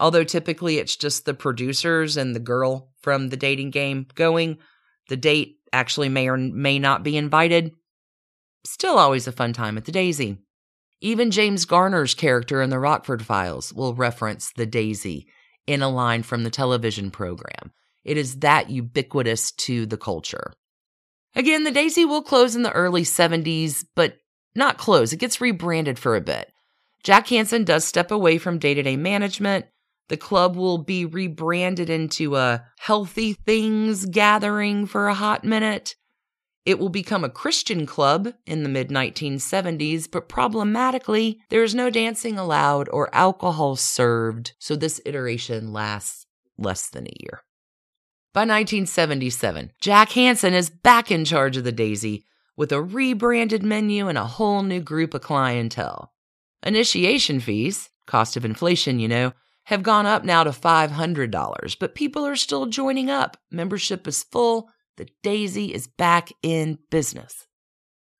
Although 0.00 0.24
typically 0.24 0.78
it's 0.78 0.96
just 0.96 1.24
the 1.24 1.34
producers 1.34 2.16
and 2.16 2.34
the 2.34 2.40
girl 2.40 2.90
from 3.00 3.28
the 3.28 3.36
dating 3.36 3.70
game 3.70 4.06
going, 4.14 4.58
the 5.08 5.16
date 5.16 5.56
actually 5.72 6.08
may 6.08 6.28
or 6.28 6.36
may 6.36 6.78
not 6.78 7.02
be 7.02 7.16
invited. 7.16 7.72
Still 8.64 8.98
always 8.98 9.26
a 9.26 9.32
fun 9.32 9.52
time 9.52 9.76
at 9.76 9.84
the 9.84 9.92
Daisy. 9.92 10.38
Even 11.00 11.30
James 11.30 11.64
Garner's 11.64 12.14
character 12.14 12.60
in 12.60 12.70
the 12.70 12.78
Rockford 12.78 13.24
Files 13.24 13.72
will 13.72 13.94
reference 13.94 14.52
the 14.56 14.66
Daisy 14.66 15.28
in 15.66 15.82
a 15.82 15.88
line 15.88 16.22
from 16.22 16.42
the 16.42 16.50
television 16.50 17.10
program. 17.10 17.72
It 18.04 18.16
is 18.16 18.40
that 18.40 18.70
ubiquitous 18.70 19.52
to 19.52 19.86
the 19.86 19.96
culture. 19.96 20.52
Again, 21.34 21.64
the 21.64 21.70
Daisy 21.70 22.04
will 22.04 22.22
close 22.22 22.56
in 22.56 22.62
the 22.62 22.72
early 22.72 23.02
70s, 23.02 23.84
but 23.94 24.16
not 24.54 24.78
close. 24.78 25.12
It 25.12 25.18
gets 25.18 25.40
rebranded 25.40 25.98
for 25.98 26.16
a 26.16 26.20
bit. 26.20 26.50
Jack 27.04 27.28
Hanson 27.28 27.64
does 27.64 27.84
step 27.84 28.10
away 28.10 28.38
from 28.38 28.58
day 28.58 28.74
to 28.74 28.82
day 28.82 28.96
management. 28.96 29.66
The 30.08 30.16
club 30.16 30.56
will 30.56 30.78
be 30.78 31.04
rebranded 31.04 31.90
into 31.90 32.36
a 32.36 32.64
healthy 32.78 33.34
things 33.34 34.06
gathering 34.06 34.86
for 34.86 35.08
a 35.08 35.14
hot 35.14 35.44
minute. 35.44 35.94
It 36.64 36.78
will 36.78 36.88
become 36.88 37.24
a 37.24 37.30
Christian 37.30 37.86
club 37.86 38.34
in 38.46 38.62
the 38.62 38.68
mid 38.68 38.88
1970s, 38.88 40.10
but 40.10 40.28
problematically, 40.28 41.40
there 41.50 41.62
is 41.62 41.74
no 41.74 41.88
dancing 41.88 42.38
allowed 42.38 42.88
or 42.90 43.14
alcohol 43.14 43.76
served, 43.76 44.52
so 44.58 44.76
this 44.76 45.00
iteration 45.06 45.72
lasts 45.72 46.26
less 46.58 46.88
than 46.88 47.06
a 47.06 47.16
year. 47.20 47.42
By 48.34 48.40
1977, 48.42 49.72
Jack 49.80 50.12
Hanson 50.12 50.52
is 50.52 50.70
back 50.70 51.10
in 51.10 51.24
charge 51.24 51.56
of 51.56 51.64
the 51.64 51.72
Daisy 51.72 52.26
with 52.56 52.72
a 52.72 52.82
rebranded 52.82 53.62
menu 53.62 54.08
and 54.08 54.18
a 54.18 54.24
whole 54.24 54.62
new 54.62 54.80
group 54.80 55.14
of 55.14 55.22
clientele. 55.22 56.12
Initiation 56.62 57.40
fees, 57.40 57.88
cost 58.06 58.36
of 58.36 58.44
inflation, 58.44 58.98
you 58.98 59.08
know, 59.08 59.32
have 59.68 59.82
gone 59.82 60.06
up 60.06 60.24
now 60.24 60.42
to 60.42 60.50
$500, 60.50 61.76
but 61.78 61.94
people 61.94 62.24
are 62.26 62.36
still 62.36 62.64
joining 62.64 63.10
up. 63.10 63.36
Membership 63.50 64.08
is 64.08 64.22
full. 64.22 64.70
The 64.96 65.06
Daisy 65.22 65.74
is 65.74 65.86
back 65.86 66.30
in 66.42 66.78
business. 66.90 67.46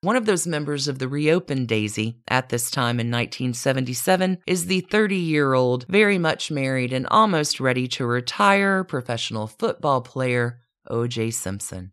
One 0.02 0.14
of 0.14 0.26
those 0.26 0.46
members 0.46 0.88
of 0.88 0.98
the 0.98 1.08
reopened 1.08 1.66
Daisy 1.66 2.20
at 2.28 2.50
this 2.50 2.70
time 2.70 3.00
in 3.00 3.06
1977 3.06 4.40
is 4.46 4.66
the 4.66 4.82
30 4.82 5.16
year 5.16 5.54
old, 5.54 5.86
very 5.88 6.18
much 6.18 6.50
married 6.50 6.92
and 6.92 7.06
almost 7.06 7.60
ready 7.60 7.88
to 7.88 8.04
retire 8.04 8.84
professional 8.84 9.46
football 9.46 10.02
player 10.02 10.60
O.J. 10.90 11.30
Simpson, 11.30 11.92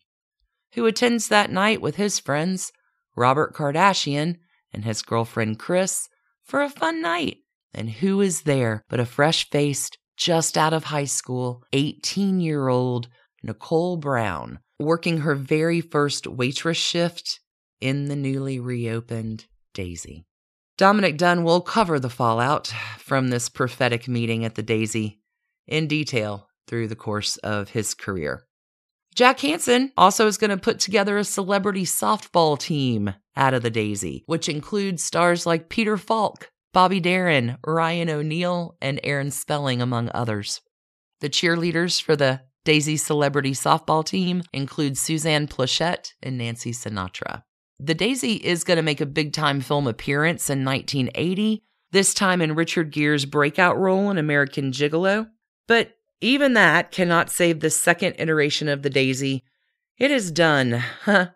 who 0.73 0.85
attends 0.85 1.29
that 1.29 1.49
night 1.49 1.79
with 1.79 1.95
his 1.95 2.19
friends, 2.19 2.73
Robert 3.15 3.53
Kardashian 3.55 4.35
and 4.73 4.83
his 4.83 5.01
girlfriend 5.01 5.59
Kris, 5.59 6.09
for 6.43 6.61
a 6.61 6.69
fun 6.69 7.01
night. 7.01 7.37
And 7.75 7.89
who 7.89 8.21
is 8.21 8.43
there 8.43 8.83
but 8.89 9.01
a 9.01 9.05
fresh 9.05 9.49
faced, 9.49 9.97
just 10.17 10.57
out 10.57 10.73
of 10.73 10.85
high 10.85 11.05
school, 11.05 11.61
18 11.73 12.39
year 12.39 12.69
old 12.69 13.09
Nicole 13.43 13.97
Brown, 13.97 14.59
working 14.79 15.19
her 15.19 15.35
very 15.35 15.81
first 15.81 16.25
waitress 16.25 16.77
shift 16.77 17.41
in 17.81 18.05
the 18.05 18.15
newly 18.15 18.59
reopened 18.59 19.45
Daisy. 19.73 20.25
Dominic 20.77 21.17
Dunne 21.17 21.43
will 21.43 21.61
cover 21.61 21.99
the 21.99 22.09
fallout 22.09 22.73
from 22.97 23.29
this 23.29 23.49
prophetic 23.49 24.07
meeting 24.07 24.43
at 24.45 24.55
the 24.55 24.63
Daisy 24.63 25.19
in 25.67 25.87
detail 25.87 26.47
through 26.67 26.87
the 26.87 26.95
course 26.95 27.37
of 27.37 27.69
his 27.69 27.93
career. 27.93 28.45
Jack 29.15 29.39
Hanson 29.39 29.91
also 29.97 30.27
is 30.27 30.37
going 30.37 30.49
to 30.49 30.57
put 30.57 30.79
together 30.79 31.17
a 31.17 31.23
celebrity 31.23 31.85
softball 31.85 32.59
team 32.59 33.13
out 33.37 33.53
of 33.53 33.63
the 33.63 33.69
Daisy, 33.69 34.23
which 34.25 34.49
includes 34.49 35.03
stars 35.03 35.45
like 35.45 35.69
Peter 35.69 35.95
Falk, 35.95 36.49
Bobby 36.75 36.99
Darin, 36.99 37.57
Ryan 37.65 38.09
O'Neal, 38.09 38.75
and 38.81 38.99
Aaron 39.01 39.31
Spelling, 39.31 39.81
among 39.81 40.11
others. 40.13 40.59
The 41.21 41.29
cheerleaders 41.29 42.01
for 42.01 42.17
the 42.17 42.41
Daisy 42.65 42.97
celebrity 42.97 43.51
softball 43.51 44.03
team 44.03 44.43
include 44.51 44.97
Suzanne 44.97 45.47
Pleshette 45.47 46.11
and 46.21 46.37
Nancy 46.37 46.73
Sinatra. 46.73 47.43
The 47.79 47.93
Daisy 47.93 48.33
is 48.33 48.65
going 48.65 48.75
to 48.75 48.83
make 48.83 48.99
a 48.99 49.05
big 49.05 49.31
time 49.31 49.61
film 49.61 49.87
appearance 49.87 50.49
in 50.49 50.65
1980, 50.65 51.63
this 51.93 52.13
time 52.13 52.41
in 52.41 52.55
Richard 52.55 52.91
Gere's 52.91 53.23
breakout 53.23 53.77
role 53.77 54.11
in 54.11 54.17
American 54.17 54.73
Gigolo. 54.73 55.29
But 55.69 55.93
even 56.19 56.55
that 56.55 56.91
cannot 56.91 57.29
save 57.29 57.61
the 57.61 57.69
second 57.69 58.15
iteration 58.19 58.67
of 58.67 58.81
the 58.81 58.89
Daisy. 58.89 59.45
It 59.97 60.11
is 60.11 60.31
done, 60.31 60.83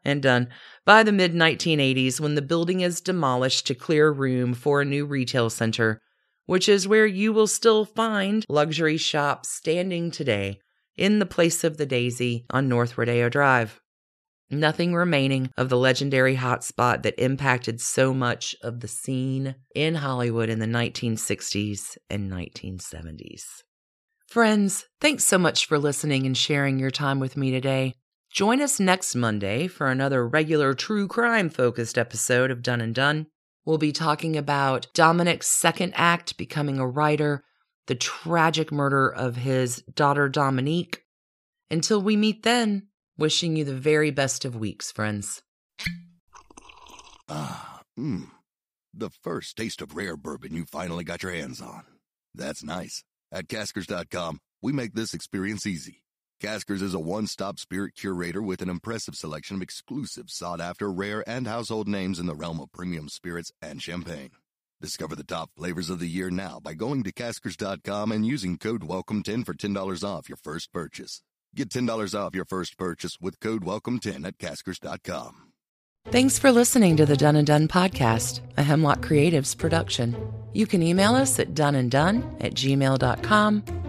and 0.04 0.22
done, 0.22 0.50
by 0.86 1.04
the 1.04 1.12
mid 1.12 1.34
1980s 1.34 2.19
when 2.19 2.36
the 2.36 2.41
building 2.41 2.82
is 2.82 3.02
demolished 3.02 3.67
to 3.67 3.76
clear 3.76 4.12
room 4.12 4.54
for 4.54 4.82
a 4.82 4.86
new 4.86 5.06
retail 5.06 5.50
center, 5.50 6.02
which 6.45 6.67
is 6.67 6.88
where 6.88 7.06
you 7.06 7.32
will 7.32 7.48
still 7.48 7.86
find 7.86 8.45
luxury 8.50 8.98
shops 8.98 9.50
standing 9.50 10.12
today 10.12 10.60
in 10.98 11.19
the 11.19 11.26
place 11.26 11.63
of 11.63 11.78
the 11.78 11.86
Daisy 11.86 12.45
on 12.50 12.67
North 12.67 12.98
Rodeo 12.98 13.30
Drive 13.30 13.82
nothing 14.50 14.93
remaining 14.93 15.50
of 15.58 15.69
the 15.69 15.78
legendary 15.78 16.36
hotspot 16.36 17.04
that 17.04 17.22
impacted 17.22 17.80
so 17.80 18.13
much 18.13 18.56
of 18.63 18.80
the 18.80 18.88
scene 18.88 19.56
in 19.76 19.95
Hollywood 19.95 20.50
in 20.50 20.60
the 20.60 20.65
1960s 20.65 21.98
and 22.10 22.32
1970s. 22.32 23.43
Friends, 24.28 24.86
thanks 25.02 25.26
so 25.26 25.38
much 25.38 25.65
for 25.65 25.80
listening 25.80 26.26
and 26.26 26.38
sharing 26.38 26.80
your 26.80 26.91
time 26.91 27.19
with 27.19 27.38
me 27.38 27.52
today. 27.52 27.95
Join 28.31 28.61
us 28.61 28.79
next 28.79 29.15
Monday 29.15 29.67
for 29.67 29.87
another 29.87 30.27
regular 30.27 30.73
true 30.73 31.07
crime 31.07 31.49
focused 31.49 31.97
episode 31.97 32.51
of 32.51 32.61
Done 32.61 32.81
and 32.81 32.93
Done. 32.93 33.27
We'll 33.65 33.77
be 33.77 33.91
talking 33.91 34.37
about 34.37 34.87
Dominic's 34.93 35.47
second 35.49 35.93
act 35.95 36.37
becoming 36.37 36.79
a 36.79 36.87
writer, 36.87 37.43
the 37.87 37.95
tragic 37.95 38.71
murder 38.71 39.09
of 39.09 39.35
his 39.35 39.83
daughter 39.93 40.29
Dominique. 40.29 41.03
Until 41.71 42.01
we 42.01 42.15
meet 42.15 42.43
then, 42.43 42.89
Wishing 43.19 43.57
you 43.57 43.65
the 43.65 43.75
very 43.75 44.11
best 44.11 44.45
of 44.45 44.55
weeks, 44.55 44.93
friends. 44.93 45.41
Ah, 47.27 47.81
mmm. 47.99 48.29
The 48.93 49.09
first 49.09 49.57
taste 49.57 49.81
of 49.81 49.93
rare 49.93 50.15
bourbon 50.15 50.55
you 50.55 50.63
finally 50.63 51.03
got 51.03 51.21
your 51.21 51.33
hands 51.33 51.59
on. 51.59 51.83
That's 52.33 52.63
nice. 52.63 53.03
At 53.29 53.49
Caskers.com, 53.49 54.39
we 54.61 54.71
make 54.71 54.93
this 54.93 55.13
experience 55.13 55.67
easy. 55.67 56.01
Caskers 56.41 56.82
is 56.82 56.93
a 56.93 56.99
one 56.99 57.28
stop 57.28 57.60
spirit 57.60 57.95
curator 57.95 58.41
with 58.41 58.62
an 58.62 58.69
impressive 58.69 59.15
selection 59.15 59.58
of 59.58 59.62
exclusive, 59.62 60.30
sought 60.30 60.62
after, 60.62 60.89
rare, 60.89 61.21
and 61.28 61.45
household 61.45 61.88
names 61.88 62.17
in 62.17 62.28
the 62.28 62.36
realm 62.36 62.62
of 62.62 62.71
premium 62.71 63.10
spirits 63.10 63.52
and 63.62 63.82
champagne. 63.82 64.32
Discover 64.82 65.17
the 65.17 65.25
top 65.25 65.52
flavors 65.58 65.89
of 65.89 65.99
the 65.99 66.08
year 66.08 66.30
now 66.30 66.62
by 66.63 66.73
going 66.75 67.04
to 67.04 67.12
Caskers.com 67.12 68.13
and 68.13 68.25
using 68.25 68.58
code 68.58 68.84
WELCOME10 68.84 69.45
for 69.45 69.54
$10 69.54 70.04
off 70.08 70.30
your 70.30 70.38
first 70.38 70.71
purchase. 70.71 71.21
Get 71.54 71.69
$10 71.69 72.17
off 72.17 72.34
your 72.34 72.45
first 72.45 72.78
purchase 72.78 73.17
with 73.19 73.41
code 73.41 73.63
WELCOME10 73.65 74.25
at 74.25 74.38
Caskers.com. 74.38 75.52
Thanks 76.08 76.39
for 76.39 76.54
listening 76.54 76.95
to 76.95 77.06
the 77.06 77.17
Done 77.17 77.36
and 77.36 77.45
Done 77.45 77.67
podcast, 77.67 78.39
a 78.56 78.63
Hemlock 78.63 79.02
Creatives 79.02 79.58
production. 79.58 80.15
You 80.54 80.65
can 80.65 80.82
email 80.82 81.15
us 81.15 81.38
at 81.38 81.54
doneanddone 81.54 82.38
at 82.39 82.54
gmail.com. 82.54 83.88